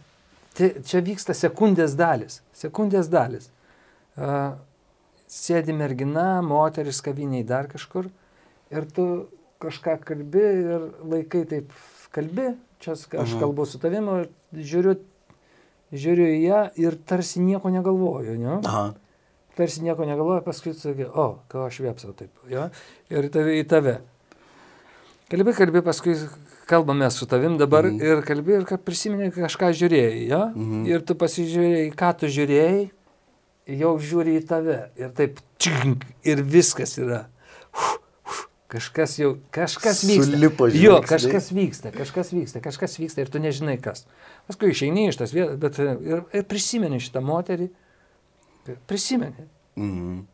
[0.57, 3.51] tai, čia vyksta sekundės dalis, sekundės dalis.
[4.17, 4.55] Uh,
[5.27, 8.07] sėdi mergina, moteris kaviniai dar kažkur
[8.71, 9.27] ir tu
[9.61, 11.71] kažką kalbi ir laikai taip
[12.13, 13.39] kalbi, čia aš Aha.
[13.41, 14.95] kalbu su tavimi, žiūriu,
[15.91, 18.59] žiūriu į ją ir tarsi nieko negalvoju, ne?
[18.63, 18.85] Aha.
[19.57, 22.67] Tarsi nieko negalvoju, paskui sakai, o, ką aš vėpsau taip, jo,
[23.09, 23.97] ir tave, į tave.
[25.27, 26.13] Kalbi, kalbi, paskui
[26.69, 27.99] kalbame su tavim dabar mhm.
[27.99, 30.85] ir kalbi ir kad prisimeni kažką žiūrėjai, jo, mhm.
[30.93, 32.85] ir tu pasižiūrėjai, ką tu žiūrėjai
[33.67, 37.25] jau žiūri į tave ir taip čink, ir viskas yra.
[37.73, 37.97] Uf,
[38.27, 38.39] uf,
[38.71, 40.29] kažkas jau, kažkas vyksta.
[40.31, 44.05] Sulipo, jo, kažkas vyksta, kažkas vyksta, kažkas vyksta ir tu nežinai kas.
[44.47, 47.69] Paskui išeini iš tas vietas, bet ir, ir prisimeni šitą moterį,
[48.87, 49.51] prisimeni.
[49.77, 50.25] Mhm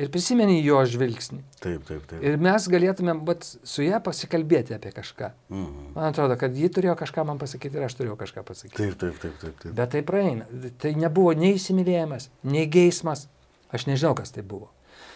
[0.00, 1.40] ir prisimeni jo žvilgsnį.
[1.62, 2.20] Taip, taip, taip.
[2.24, 5.30] Ir mes galėtumėm vat, su ją pasikalbėti apie kažką.
[5.52, 5.90] Mhm.
[5.96, 8.76] Man atrodo, kad ji turėjo kažką man pasakyti ir aš turėjau kažką pasakyti.
[8.78, 9.58] Taip, taip, taip, taip.
[9.62, 9.76] taip.
[9.76, 10.48] Bet tai praeina.
[10.82, 13.26] Tai nebuvo nei įsimylėjimas, nei geismas.
[13.74, 14.70] Aš nežinau, kas tai buvo.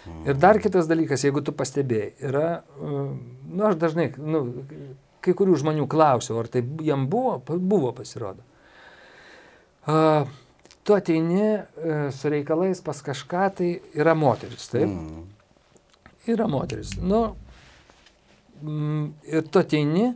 [0.06, 0.24] Mhm.
[0.30, 2.46] Ir dar kitas dalykas, jeigu tu pastebėjai, yra,
[2.80, 3.04] na,
[3.44, 4.42] nu, aš dažnai, nu,
[5.24, 8.46] kai kurių žmonių klausiau, ar tai jam buvo, buvo pasirodo.
[9.88, 10.28] Uh,
[10.90, 14.88] tu ateini e, su reikalais pas kažką, tai yra moteris, taip?
[14.90, 15.28] Mm.
[16.34, 16.96] Yra moteris.
[16.98, 17.20] Nu,
[18.62, 20.08] mm, ir tu ateini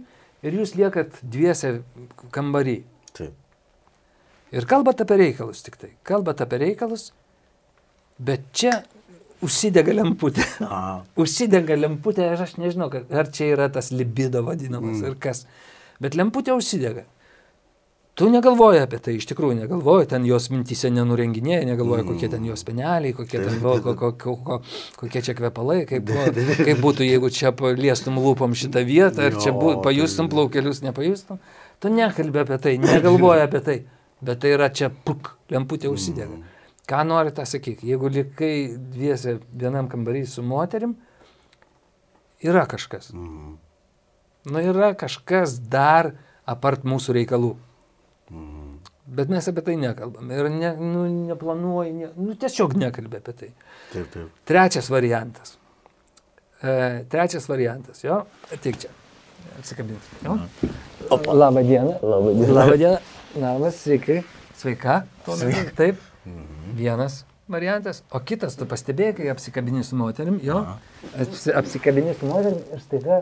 [0.43, 1.77] ir jūs liekat dviese
[2.35, 2.81] kambarį.
[3.15, 3.37] Taip.
[4.55, 5.93] Ir kalbat apie reikalus tik tai.
[6.03, 7.13] Kalbat apie reikalus,
[8.19, 8.81] bet čia
[9.45, 10.43] užsidega lemputė.
[11.23, 15.07] užsidega lemputė, aš nežinau, ar čia yra tas libido vadinamas mm.
[15.07, 15.47] ir kas.
[16.03, 17.07] Bet lemputė užsidega.
[18.15, 22.63] Tu negalvoji apie tai, iš tikrųjų negalvoji, ten jos mintise nenurenginėja, negalvoji, kokie ten jos
[22.67, 24.59] peneliai, kokie ten buvo, ko, ko, ko, ko,
[25.01, 26.13] kokie čia kvepalai, kaip,
[26.61, 31.43] kaip būtų, jeigu čia paliestum lūpom šitą vietą, ar čia bū, pajustum plaukelius, nepajustum.
[31.83, 33.77] Tu nekalbė apie tai, negalvoji apie tai,
[34.23, 36.39] bet tai yra čia puk, lemputė užsidega.
[36.87, 38.55] Ką nori tą sakyti, jeigu likai
[38.95, 40.95] dviese vienam kambarį su moterim,
[42.47, 43.11] yra kažkas.
[43.11, 43.55] Mhm.
[44.55, 46.13] Nu yra kažkas dar
[46.47, 47.57] apart mūsų reikalų.
[48.31, 48.79] Mhm.
[49.17, 53.51] Bet mes apie tai nekalbame ir ne, nu, neplanuoji, ne, nu, tiesiog nekalbė apie tai.
[53.93, 54.39] Taip, taip.
[54.49, 55.59] Trečias variantas.
[56.63, 58.23] E, trečias variantas, jo,
[58.65, 58.93] tik čia.
[59.59, 60.25] Atsikabinti.
[60.25, 61.99] Labą dieną.
[62.01, 62.55] Labą dieną.
[62.55, 62.97] Labą dieną.
[63.37, 64.23] Labas, sveiki.
[64.57, 65.03] Sveika.
[65.29, 65.69] Sveika.
[65.77, 66.01] Taip.
[66.25, 66.75] Mhm.
[66.81, 68.03] Vienas variantas.
[68.11, 70.63] O kitas, tu pastebėjai, kai apsikabini su moterim, jo,
[71.61, 73.21] apsikabini su moterim ir staiga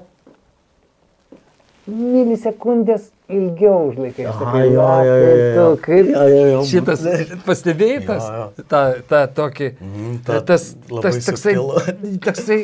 [1.90, 4.26] milisekundės ilgiau užlaikai.
[4.30, 5.66] Aha, jo, jo, jo, jo.
[5.82, 6.62] Kaip jo, jo, jo.
[6.70, 7.04] šitas
[7.46, 8.66] pastebėjai tas, jo, jo.
[8.70, 10.68] tą, tą tokį, mm, ta, tas,
[11.02, 11.56] tas toksai,
[12.26, 12.60] toksai,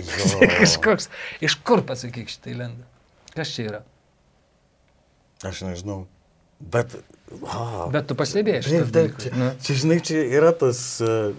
[0.60, 1.08] kažkoks,
[1.44, 2.88] iš kur pasakyk šitai lenda?
[3.36, 3.80] Kas čia yra?
[5.46, 6.02] Aš nežinau.
[6.60, 6.98] Bet,
[7.40, 8.82] oh, bet tu pastebėjai šitą.
[8.92, 11.30] Taip, taip, čia, čia, žinai, čia yra tas, uh,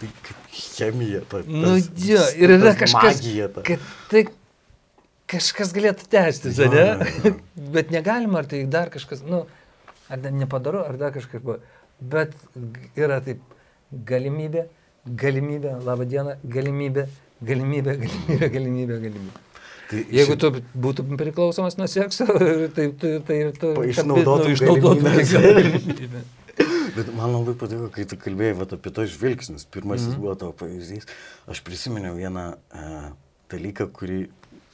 [0.00, 0.08] tai
[0.54, 1.20] chemija.
[1.28, 3.64] Ta, tas, nu, jo, ir yra kažkas, magija, ta.
[3.66, 4.24] kad tai
[5.30, 6.84] kažkas galėtų tęstis, ja, ne?
[7.24, 7.32] Ja.
[7.74, 9.44] Bet negalima, ar tai dar kažkas, nu,
[10.12, 11.58] ar nepadaru, ar dar kažkas buvo.
[12.00, 12.34] Bet
[12.98, 13.40] yra taip,
[14.08, 14.66] galimybė,
[15.06, 17.08] galimybė, laba diena, galimybė,
[17.44, 19.42] galimybė, galimybė, galimybė, galimybė.
[19.84, 20.48] Tai Jeigu tu
[20.80, 22.26] būtum priklausomas nuo sekso,
[22.76, 24.94] tai, tai, tai tu išnaudotum nu,
[25.34, 26.24] galimybę.
[26.94, 29.66] Bet man labai patiko, kai tu kalbėjai vat, apie tos žvilgsnius.
[29.66, 30.22] Pirmasis mm -hmm.
[30.22, 31.08] buvo tavo pavyzdys.
[31.50, 33.08] Aš prisiminiau vieną uh,
[33.50, 34.20] dalyką, kurį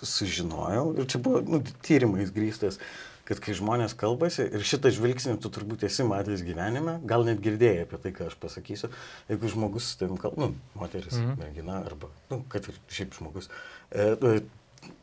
[0.03, 2.81] sužinojau, ir čia buvo nu, tyrimais grįstas,
[3.29, 7.85] kad kai žmonės kalbasi, ir šitą žvilgsnį tu turbūt esi matęs gyvenime, gal net girdėjai
[7.85, 8.91] apie tai, ką aš pasakysiu,
[9.31, 11.39] jeigu žmogus su tavim kalba, nu, moteris, mm -hmm.
[11.39, 13.51] mergina, arba, nu, kad ir šiaip žmogus,
[13.91, 14.41] e,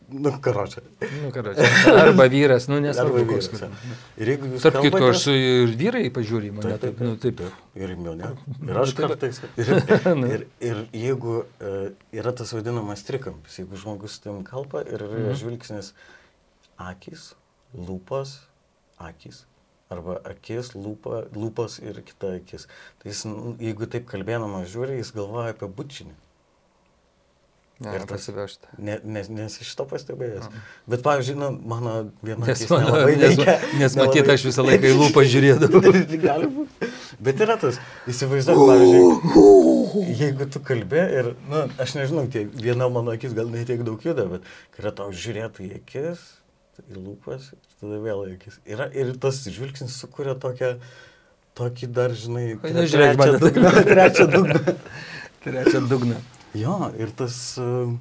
[0.08, 0.82] Nu, karočią.
[1.24, 1.66] Nu, karočią.
[2.00, 3.18] Arba vyras, nu, nesvarbu.
[3.20, 3.50] Arba vyras.
[4.24, 4.62] Ir jeigu jūs...
[4.64, 7.42] Tarp kitko, aš su ir vyrai pažiūrėjau mane, taip, nu, taip.
[7.42, 7.58] taip.
[7.76, 8.30] Ir mane.
[8.70, 9.42] Ir aš kartais.
[9.60, 9.74] Ir,
[10.16, 10.30] Nu.
[10.32, 11.76] ir, ir jeigu uh,
[12.16, 15.36] yra tas vadinamas trikampis, jeigu žmogus su tavim kalba ir yra Mhm.
[15.42, 15.92] žvilgsnis
[16.80, 17.34] akis,
[17.76, 18.38] lūpas,
[19.10, 19.44] akis.
[19.92, 22.66] Arba akis, lūpa, lūpas ir kita akis.
[23.04, 23.26] Tai jis,
[23.64, 26.16] jeigu taip kalbėdamas žiūri, jis galvoja apie bučinį.
[27.78, 28.72] Ne, Ir tas- pasivežta.
[28.82, 30.48] Ne, nes, nes iš to pastebėjęs.
[30.90, 31.92] Bet, pavyzdžiui, nu, mano
[32.26, 33.38] viena akis mano, nes,
[33.78, 35.82] nes matyt, aš visą laiką į lūpą žiūrėdavau.
[36.24, 36.90] Gali būti.
[37.22, 37.78] Bet yra tas,
[38.10, 43.50] įsivaizduok, pavyzdžiui, jeigu tu kalbė ir, na, nu, aš nežinau, tie, viena mano akis gal
[43.54, 46.24] netiek daug juda, bet kai yra tau žiūrėtų į akis,
[46.82, 47.52] į lūpas,
[47.82, 48.58] tada vėl į akis.
[48.70, 50.76] Yra, ir tas žvilgsnis sukuria tokią,
[51.58, 53.76] tokį dar, žinai, nežiūrėk trečią dugną.
[53.94, 54.76] Trečią dugną.
[55.46, 56.20] Trečią dugną.
[56.58, 57.96] Jo, ir tas, uh,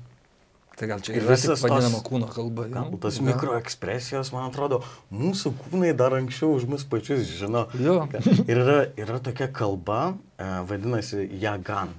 [0.77, 2.67] Tai gal čia Ir visas vadinama kūno kalba.
[2.69, 2.73] jo?
[2.75, 3.25] gal tas Jo.
[3.31, 7.63] mikroekspresijos, man atrodo, mūsų kūnai dar anksčiau už mus pačius žino.
[7.81, 7.95] Jo.
[8.51, 10.03] Ir yra, yra tokia kalba,
[10.37, 11.95] e, vadinasi Jagan.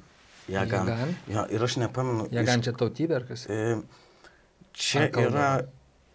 [0.47, 0.87] Jagan.
[0.93, 1.15] Jagan?
[1.27, 2.29] Ja, ir aš nepamenu.
[2.31, 3.47] Jie iš- čia tautybė ar kas?
[3.49, 3.81] e,
[4.77, 5.47] Čia Ar yra,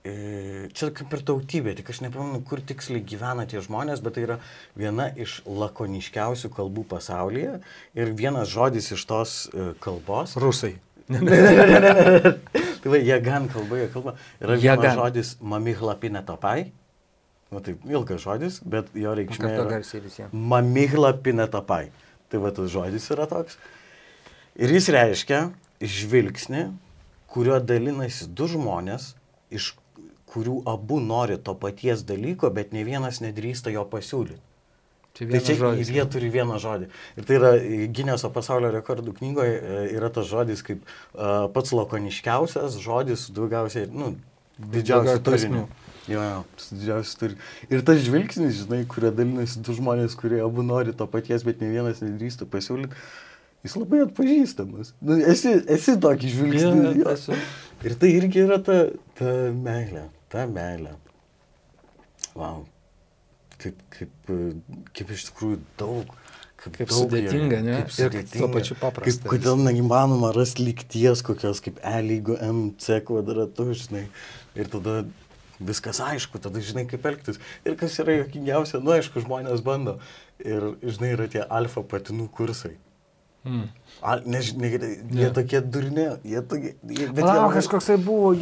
[0.03, 4.37] čia kaip ir tautybė, tik aš nepamenu, kur tiksliai gyvena tie žmonės, bet tai yra
[4.79, 7.61] viena iš lakoniškiausių kalbų pasaulyje.
[7.95, 10.35] Ir vienas žodis iš tos e, kalbos.
[10.43, 10.75] Rusai.
[12.83, 14.15] Tai va, Jagan kalba, jie kalba.
[14.43, 14.97] Yra vienas Jagan.
[14.99, 16.73] žodis mamihlapinė topai.
[17.53, 19.45] Na taip, ilgas žodis, bet jo reikšmė.
[19.45, 20.33] Kartu yra- garsiai visiems.
[20.33, 21.85] Mamihla pinetapai.
[22.33, 23.59] Tai va tas žodis yra toks.
[24.57, 25.45] Ir jis reiškia
[25.79, 26.65] žvilgsnį,
[27.33, 29.13] kuriuo dalinasi du žmonės,
[29.53, 29.75] iš
[30.33, 34.41] kurių abu nori to paties dalyko, bet ne vienas nedrįsta jo pasiūlyti.
[35.13, 35.89] Čia Tai čia žodis.
[35.93, 36.87] jie turi vieną žodį.
[37.21, 37.51] Ir tai yra
[37.93, 44.15] Gineso pasaulio rekordų knygoje e, yra tas žodis kaip uh, pats lakoniškiausias žodis, daugiausiai, nu,
[44.57, 45.67] didžiausiu Daugiau turiniu.
[46.09, 47.51] Jo, jo, su didžiausiu turiniu.
[47.69, 51.69] Ir tas žvilgsnis, žinai, kurio dalinasi du žmonės, kurie abu nori to paties, bet ne
[51.75, 52.97] vienas nedrįsta pasiūlyti,
[53.69, 54.95] jis labai atpažįstamas.
[55.05, 56.97] Nu, esi, esi tokį žvilgsnį.
[57.03, 57.13] Jo.
[57.13, 57.37] esu.
[57.85, 58.81] Ir tai irgi yra ta,
[59.19, 60.97] ta meilė, ta meilė.
[62.35, 62.65] Wow.
[63.61, 64.33] Kaip, kaip,
[64.97, 66.15] kaip iš tikrųjų daug.
[66.63, 67.79] Kaip daug sudėtinga, joje, ne?
[67.81, 68.49] Kaip Ir tuo sudėtinga.
[68.55, 74.05] pačiu paprasta Kaip, kodėl neįmanoma rasti lygties kokios kaip E lygo MC kvadratu, žinai.
[74.55, 75.01] Ir tada
[75.59, 77.41] viskas aišku, tada žinai kaip elgtis.
[77.67, 79.99] Ir kas yra jokingiausia, nu aišku, žmonės bando.
[80.43, 82.77] Ir žinai, yra tie alfa patinų kursai.
[83.43, 83.65] Mm.
[84.03, 85.29] Al, nežinai, jie Jo.
[85.35, 86.73] tokie durni, jie tokie...
[86.91, 88.33] Jie, bet Palauk, jie- kažkoks tai buvo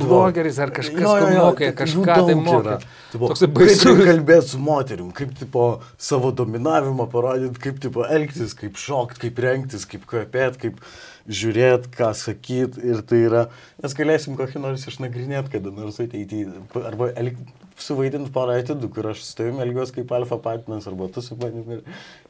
[0.00, 2.76] blogeris ar kažkas, Jo, jo, jo, mokė, tai kažką jų tai mokė.
[3.12, 4.00] Tipo, Toksai Kaip baisus.
[4.10, 5.64] kalbėti su moterim, kaip tipo,
[6.08, 10.80] savo dominavimą parodyti, kaip tipo, elgtis, kaip šokti, kaip rengtis, kaip kvepėti, kaip
[11.28, 12.84] žiūrėti, ką sakyti.
[12.92, 13.46] Ir tai yra,
[13.82, 16.52] mes galėsim kokį nors išnagrinėti, kada nors ateityje.
[16.84, 17.40] Arba elg,
[17.82, 21.80] suvaidinti porą atidų, kur aš su tavimi elgiuosi kaip alfa patinas, arba tu su manimi.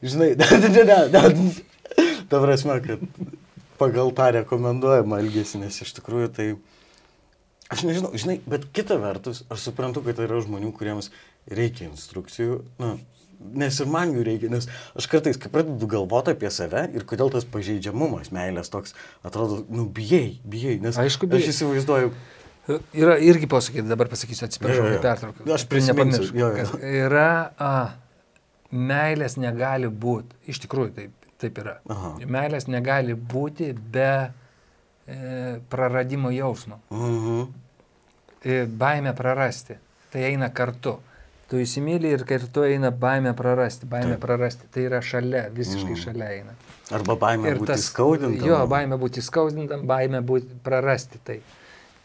[0.03, 1.51] Žinai, ne, ne, ne, ne.
[2.27, 3.03] Ta prasme, kad
[3.79, 6.47] pagal tą rekomenduojamą elgesį, nes iš tikrųjų tai...
[7.67, 11.09] Aš nežinau, žinai, bet kita vertus, aš suprantu, kad yra žmonių, kuriems
[11.51, 12.93] reikia instrukcijų, nu,
[13.59, 17.31] nes ir man jų reikia, nes aš kartais, kai pradedu galvoti apie save ir kodėl
[17.33, 18.95] tas pažeidžiamumas, meilės toks,
[19.27, 21.43] atrodo, nu, bijai, bijai, nes Aišku, bijai.
[21.43, 22.13] aš įsivaizduoju,
[22.93, 25.53] Yra irgi pasakyti, dabar pasakysiu, atsiprašau, kad pertraukiau.
[25.55, 26.79] Aš prisiminsiu, jo, jo.
[26.83, 27.71] Yra, a,
[28.71, 31.77] meilės negali būti, iš tikrųjų taip, taip yra.
[31.93, 32.13] Aha.
[32.27, 34.09] Meilės negali būti be
[35.07, 36.81] e, praradimo jausmo.
[36.91, 37.47] mhm,
[38.47, 39.75] E, baimė prarasti.
[40.13, 40.93] Tai eina kartu.
[41.49, 43.87] Tu įsimylį ir kartu eina baimė prarasti.
[43.89, 44.21] Baimė Taip.
[44.21, 44.67] prarasti.
[44.71, 46.01] Tai yra šalia, visiškai Mhm.
[46.03, 46.53] šalia eina.
[46.91, 48.45] arba baimė Ir būti tas skaudinta.
[48.45, 51.39] Jo, baimė būti skaudintam, baimė būti prarasti tai.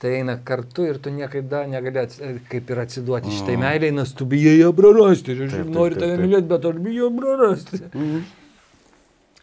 [0.03, 2.19] Tai eina kartu ir tu niekada negali ats,
[2.51, 3.35] kaip ir atsiduoti mm.
[3.39, 5.37] šitai meiliai, nes tu bijai ją prarasti.
[5.37, 7.83] Ir aš Taip, noriu tave mylėti, bet aš bijau prarasti.
[7.93, 8.25] Mhm.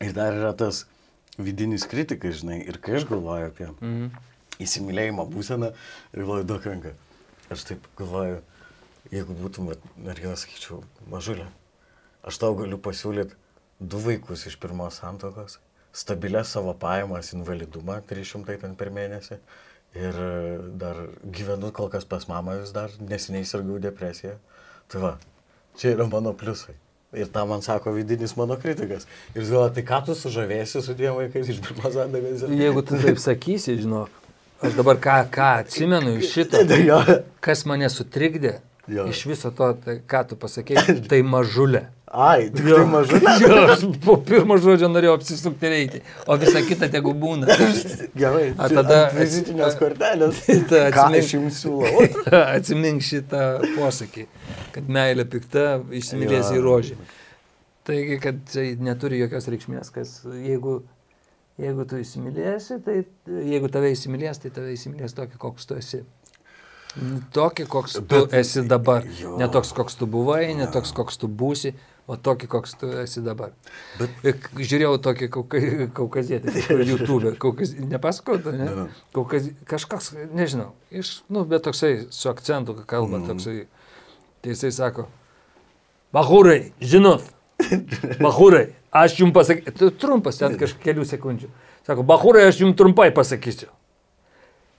[0.03, 0.81] Ir dar yra tas
[1.39, 4.09] vidinis kritikas, žinai, ir kai aš galvoju apie Mhm.
[4.59, 6.91] įsimylėjimo būseną ir galvoju, daug ranka.
[7.49, 8.41] Aš taip galvoju,
[9.15, 11.47] jeigu būtum mergina, sakyčiau, mažulė,
[12.27, 13.33] aš tau galiu pasiūlyti
[13.79, 15.57] du vaikus iš pirmos santokos,
[15.95, 19.39] stabilės savo pajamas, invalidumą 300 ten per mėnesį
[19.97, 20.99] ir e, dar
[21.33, 24.35] gyvenu kol kas pas mamą vis dar, neseniai sirgau depresiją.
[24.89, 25.11] Tai va,
[25.77, 26.75] čia yra mano pliusai.
[27.17, 29.07] Ir tą man sako vidinis mano kritikas.
[29.33, 32.43] Ir jis galvoja, tai ką tu sužavėsi su dviem vaikais iš pirmos santokos?
[32.53, 34.11] Jeigu tu taip sakysi, žinok,
[34.61, 36.61] aš dabar ką, ką atsimenu iš šito,
[37.45, 38.59] kas mane sutrikdė,
[38.89, 39.07] Jo.
[39.09, 41.87] iš viso to, tai, ką tu pasakėjai, tai mažulė.
[42.09, 43.19] Ai, tik tai mažai.
[43.43, 47.45] Jo, aš po pirmo žodžio norėjau apsisukti ir eiti, o visa kita tegu būna.
[48.21, 48.47] Gerai.
[48.57, 50.39] A, tada- vizitinės kortelės.
[50.71, 52.07] Ta, atsimink- aš jums siūlau?
[52.39, 53.43] Atsimink šitą
[53.75, 54.25] posakį,
[54.73, 55.67] kad meilė pikta,
[56.01, 56.97] įsimylės į rožį.
[57.89, 60.79] Taigi, kad tai neturi jokios reikšmės, kas jeigu,
[61.61, 63.03] jeigu tu įsimylėsi, tai
[63.53, 66.01] jeigu tave įsimylės, tai tave įsimylės tokį, koks tu esi.
[67.37, 69.05] Tokį, koks tu Bet- esi dabar.
[69.21, 69.35] Jo.
[69.37, 71.75] Ne toks, koks tu buvai, ne toks, koks tu būsi,
[72.09, 73.51] o tokį, koks tu esi dabar.
[73.99, 77.75] Bet- k- Žiūrėjau tokį kauka- kaukazietį kur YouTube, kaukaz...
[77.77, 78.69] nepasakau, ne?
[78.81, 78.87] Ne.
[79.15, 79.51] Kaukaz...
[79.69, 83.29] Kažkoks, nežinau, iš, nu, bet toksai su akcentu kalba, mm.
[83.29, 83.57] toksai.
[84.39, 85.05] Tai jisai sako,
[86.15, 87.25] Bahūrai, žinot,
[88.23, 91.49] Bahūrai, aš jums pasakysiu, trumpas ten kažkiek kelių sekundžių.
[91.85, 93.69] Sako, Bahūrai, aš jums trumpai pasakysiu.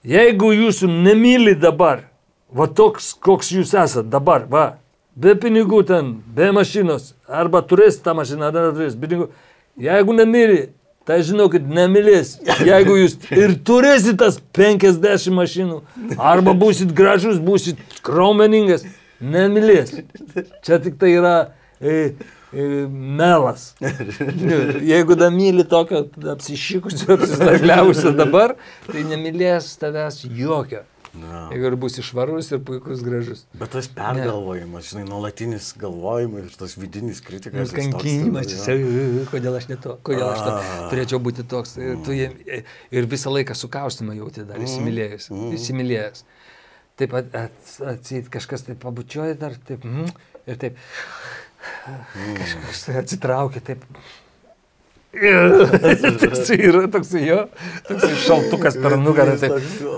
[0.07, 2.07] Jeigu jūsų nemyli dabar,
[2.51, 4.65] va toks, koks jūs esate dabar, va,
[5.21, 9.29] be pinigų ten, be mašinos, arba turės tą mašiną, ar neturės pinigų,
[9.81, 10.61] jeigu nemyli,
[11.09, 12.37] tai žinokit, nemylės.
[12.67, 15.81] Jeigu jūs ir turėsit tas 50 mašinų,
[16.17, 18.85] arba būsit gražus, būsit kraumeningas,
[19.21, 19.97] nemylės.
[20.67, 21.35] Čia tik tai yra
[21.81, 22.13] e,
[22.53, 23.73] e, melas.
[24.93, 26.07] Jeigu dar myli tokio
[26.37, 28.57] apsišykusio, apsistagliavusio dabar,
[28.87, 30.85] tai nemylės tavęs jokio.
[31.15, 31.49] Na.
[31.51, 33.41] Jeigu ir bus išvarus ir puikus gražus.
[33.59, 37.73] Bet tas pergalvojimas, žinai, nuolatinis galvojimas ir tas vidinis kritikas.
[37.73, 38.77] jis toks, Kankinimas, jisai,
[39.33, 40.53] kodėl aš ne to, kodėl aš to
[40.93, 41.75] turėčiau būti toks.
[41.83, 42.63] Ir, tu, jie-
[42.95, 45.27] ir visą laiką sukaustimą jauti dar įsimylėjęs.
[45.59, 46.23] Įsimylėjęs.
[47.01, 47.35] Taip pat
[47.91, 50.11] atsit kažkas taip pabučioja dar, taip, mm,
[50.47, 50.79] ir taip.
[52.39, 53.83] Kažkas tai atsitraukia, taip.
[56.23, 57.41] toksai yra, toksai jo,
[57.89, 59.33] toksai šaltukas per nugarą.
[59.41, 59.57] Taip.
[59.57, 59.97] toks, jo.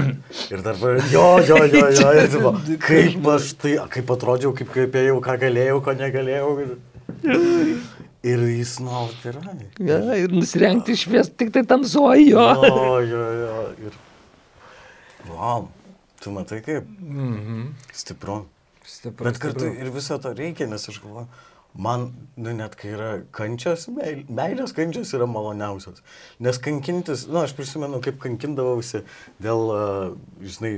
[0.52, 0.76] Ir dar,
[1.12, 2.52] jo, jo, jo, jo, tipo,
[2.84, 6.52] kaip aš tai, kaip atrodžiau, kaip kalbėjau, ką galėjau, ko negalėjau.
[6.60, 6.76] Ir,
[8.34, 9.56] ir jis nuolat yra.
[9.80, 12.44] Ja, ir nusirengti švies, tik tai tamsuoji jo.
[12.68, 13.58] Jo, jo, jo.
[13.88, 13.96] Ir,
[15.32, 15.68] wow,
[16.20, 17.70] tu matai kaip Mhm.
[17.96, 18.42] stipru.
[18.90, 19.80] Stiprus, Bet kartu stiprus.
[19.86, 21.28] ir viso to reikia, nes aš galvoju,
[21.74, 26.02] man, nu net kai yra kančios, meil, meilės kančios yra maloniausios.
[26.42, 29.04] Nes kankintis, nu, aš prisimenu, kaip kankindavausi
[29.42, 29.84] dėl, a,
[30.42, 30.74] žinai,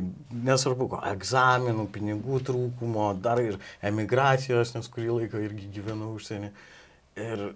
[0.49, 6.53] nesvarbu, ko, egzaminų, pinigų trūkumo, dar ir emigracijos, nes kurį laiką irgi gyvenau užsienį.
[7.23, 7.47] Ir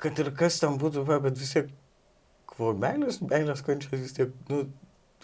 [0.00, 1.72] kad ir kas ten būtų, bet vis tiek,
[2.50, 4.64] kuo meilės, meilės kančios vis tiek, nu,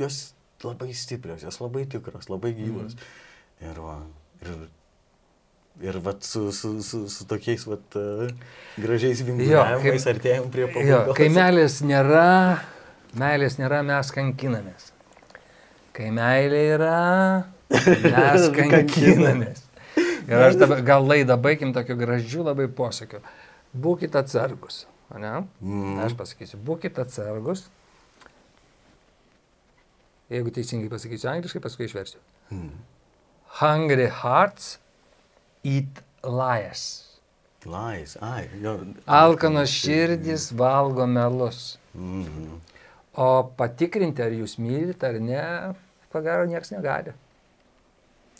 [0.00, 0.20] jos
[0.64, 2.96] labai stiprios, jos labai tikros, labai gyvos.
[2.96, 3.70] Mm.
[3.70, 3.96] Ir, va,
[4.44, 4.66] ir,
[5.80, 8.30] ir vat, su, su, su, su tokiais vat, uh,
[8.80, 11.12] gražiais vingiavimais artėjom prie pabaigos.
[11.18, 12.62] kai meilės nėra,
[13.18, 14.90] meilės nėra, mes kankinamės.
[15.96, 16.96] Kai meilė yra,
[17.70, 19.64] mes kankinamės.
[20.26, 23.20] Ir aš dabar gal laidą baigim tokiu gražiu labai posakiu.
[23.76, 24.84] Būkite atsargus.
[25.14, 25.44] Ne?
[25.62, 26.00] Mm.
[26.02, 27.68] Aš pasakysiu, būkite atsargus.
[30.32, 32.18] Jeigu teisingai pasakysiu angliškai, paskui išversiu.
[32.50, 32.72] Mm.
[33.60, 34.80] Hungry hearts
[35.66, 36.86] eat lies.
[37.66, 38.76] Lais, ai, jo.
[39.10, 41.76] Alkanos širdis valgo melus.
[41.98, 42.60] Mm.
[43.18, 45.44] O patikrinti, ar jūs mylite ar ne,
[46.14, 47.14] pagaro niekas negali.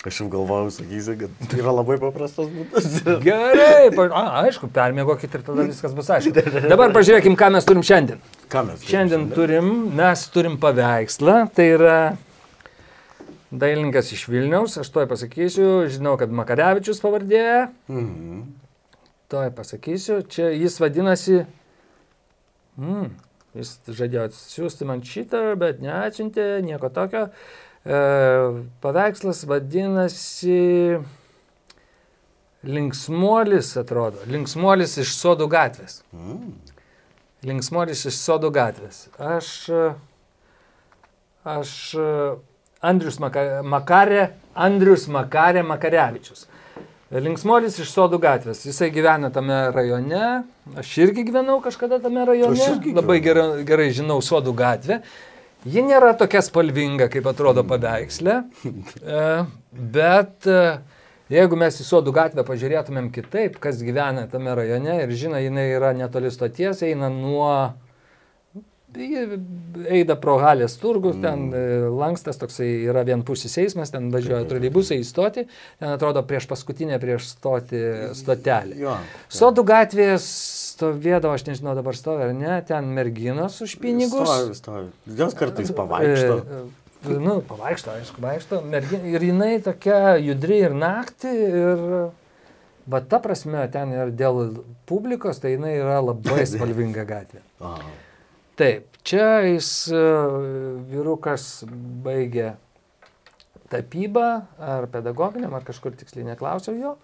[0.07, 3.01] Aš jau galvojau, sakysi, kad tai yra labai paprastas būdas.
[3.25, 6.45] Gerai, pa, a, aišku, permėgokit ir tada viskas bus aišku.
[6.69, 8.21] Dabar pažiūrėkim, ką mes turim šiandien.
[8.53, 11.99] Ką mes turim Šiandien turim, mes turim paveikslą, tai yra
[13.51, 18.43] dailininkas iš Vilniaus, aš toj pasakysiu, žinau, kad Makarevičius pavardė, Mhm.
[19.29, 21.47] toj pasakysiu, čia jis vadinasi,
[22.79, 23.11] mm,
[23.55, 27.31] jis žadėjo atsiųsti man šitą, bet neatsiuntė, nieko tokio.
[27.87, 27.99] E,
[28.83, 30.99] paveikslas vadinasi
[32.67, 36.01] Linksmuolis, atrodo, Linksmuolis iš Sodų gatvės.
[36.13, 36.57] Mm.
[37.47, 39.05] Linksmuolis iš Sodų gatvės.
[39.23, 39.51] Aš,
[41.47, 41.95] aš
[42.85, 46.47] Andrius Maka, Makarė, Andrius Makarė Makarevičius.
[47.07, 48.65] Linksmuolis iš Sodų gatvės.
[48.67, 50.43] Jisai gyvena tame rajone.
[50.77, 52.67] Aš irgi gyvenau kažkada tame rajone.
[52.97, 55.01] Labai gerai, gerai žinau Sodų gatvę.
[55.67, 58.43] Ji nėra tokia spalvinga, kaip atrodo paveiksle.
[59.07, 59.23] E,
[59.71, 60.61] Bet e,
[61.31, 65.95] jeigu mes į Sodų gatvę pažiūrėtumėm kitaip, kas gyvena tame rajone ir žino, jinai yra
[65.97, 67.51] netoli stoties, eina nuo...
[68.95, 69.25] Ji
[69.91, 75.45] Eida pro Halės turgus, ten e, lankstas toksai yra vienpusis eismas, ten važiuoja troleibusai įstoti,
[75.81, 77.81] ten atrodo prieš paskutinę prieš stoti
[78.17, 78.79] stotelį.
[79.27, 80.29] Sodų gatvės
[80.77, 84.31] stovėdavo, aš nežinau dabar stovi ar ne, ten merginos už pinigus.
[84.31, 84.89] Stovi, stovi.
[85.19, 86.39] Jos kartais pavaikšto.
[86.39, 86.63] E,
[87.11, 88.63] e, nu, pavaikšto, aišku, vaikšto.
[88.71, 91.37] Mergin, ir jinai tokia judri ir naktį.
[91.51, 91.87] Ir,
[92.87, 97.43] va ta prasme, ten ir dėl publikos, tai jinai yra labai spalvinga gatvė.
[97.61, 97.95] Aha.
[98.57, 100.01] Taip, čia jis e,
[100.89, 101.65] vyrukas
[102.05, 102.55] baigė
[103.69, 104.27] tapybą
[104.63, 106.95] ar pedagoginiam, ar kažkur tiksliai neklausiau jo,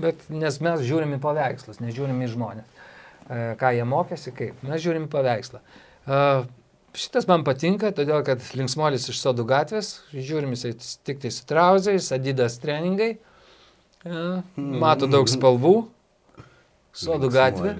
[0.00, 2.84] bet nes mes žiūrim į paveikslus, nežiūrim į žmonės.
[3.26, 4.62] E, ką jie mokėsi, kaip.
[4.66, 5.62] Mes žiūrim į paveikslą.
[5.62, 6.22] E,
[6.96, 10.70] Šitas man patinka, todėl kad linksmolis iš sodų gatvės, žiūrim jisai
[11.04, 13.10] tik tai su trauzais, adidas treningai,
[14.56, 15.74] mato daug spalvų,
[16.96, 17.74] sodų gatvė.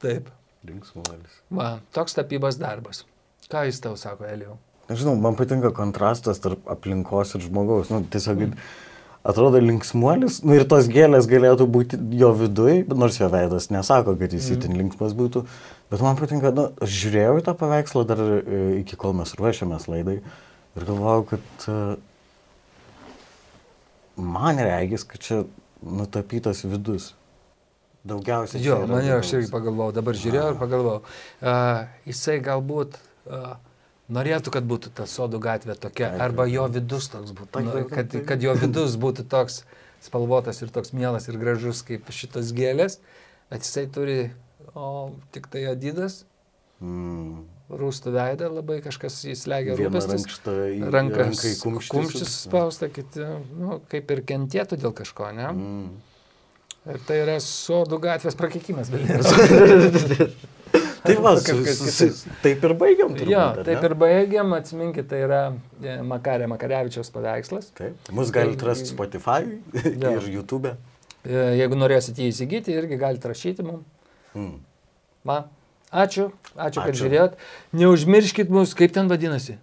[0.00, 0.30] Taip.
[0.66, 1.40] Linksmuolis.
[1.50, 3.02] Va, toks tapybos darbas.
[3.50, 4.56] Ką jis tau sako, Elijau?
[4.90, 7.90] Nežinau, man patinka kontrastas tarp aplinkos ir žmogaus.
[7.92, 8.44] Nu, tiesiog
[9.22, 14.34] atrodo linksmuolis, nu ir tos gėlės galėtų būti jo viduje, nors jo veidas nesako, kad
[14.34, 15.44] jis itin linksmas būtų.
[15.92, 19.86] Bet man patinka, nu, aš žiūrėjau į tą paveikslą dar e, iki kol mes ruošiamės
[19.92, 21.78] laidai ir galvojau, kad e,
[24.16, 25.42] man regis, kad čia
[25.82, 27.12] nutapytas vidus.
[28.08, 28.62] Daugiausiai.
[28.64, 31.02] Jo, man ir aš irgi pagalvojau, dabar žiūrėjau ir pagalvojau.
[31.38, 33.52] Uh, jisai galbūt uh,
[34.10, 37.76] norėtų, kad būtų ta sodų gatvė tokia, Taip, arba jo vidus toks būtų, Taip, nu,
[37.76, 39.62] taip, taip, kad, kad jo vidus būtų toks
[40.02, 42.98] spalvotas ir toks mielas ir gražus kaip šitos gėlės,
[43.52, 44.18] bet jisai turi,
[44.74, 46.24] o tik tai adidas,
[46.82, 47.44] Mm.
[47.70, 50.24] rūstų veidą, labai kažkas įslegia rūpestis.
[50.42, 51.90] Rankas, ranką į kumštį.
[51.92, 53.22] kumštis spausta, kiti,
[53.54, 55.46] nu, kaip ir kentėtų dėl kažko, ne?
[55.52, 55.92] Mm.
[56.90, 59.06] Ir tai yra sodų gatvės prakekimas, bet
[61.02, 63.10] Tai va, su, su, su, taip ir baigiam.
[63.16, 63.88] Turbūt, Jo, taip ne?
[63.88, 65.40] ir baigiam, atsiminkit, tai yra
[65.82, 67.72] e, Makarė Makarevičiaus paveikslas.
[67.74, 68.12] Taip.
[68.14, 69.40] Mus galite rasti Spotify
[69.82, 70.76] ir YouTube.
[71.26, 73.82] E, Jeigu norėsite jį įsigyti, irgi galite rašyti mums.
[74.38, 74.54] Mm.
[75.26, 75.40] Va.
[75.92, 77.00] Ačiū, ačiū, kad Ačiū.
[77.02, 77.34] žiūrėjot.
[77.82, 79.58] Neužmirškit mus, kaip ten vadinasi.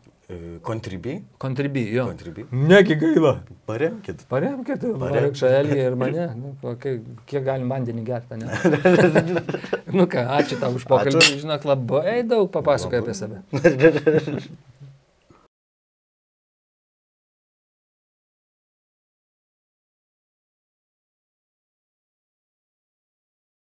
[0.62, 1.24] Contribui.
[1.38, 2.06] Contribui, jo.
[2.06, 2.46] Contribui.
[2.52, 3.32] Negi gaila.
[3.66, 4.28] Paremkit.
[4.30, 5.42] Paremkit, Paremkit.
[5.50, 6.28] Elį ir mane.
[6.38, 8.46] Nu, kai, kiek galim vandenį gerti, ne?
[9.98, 11.32] nu ką, ačiū tau už pokalbį.
[11.42, 13.42] Žinok, labai daug papasakoja apie save.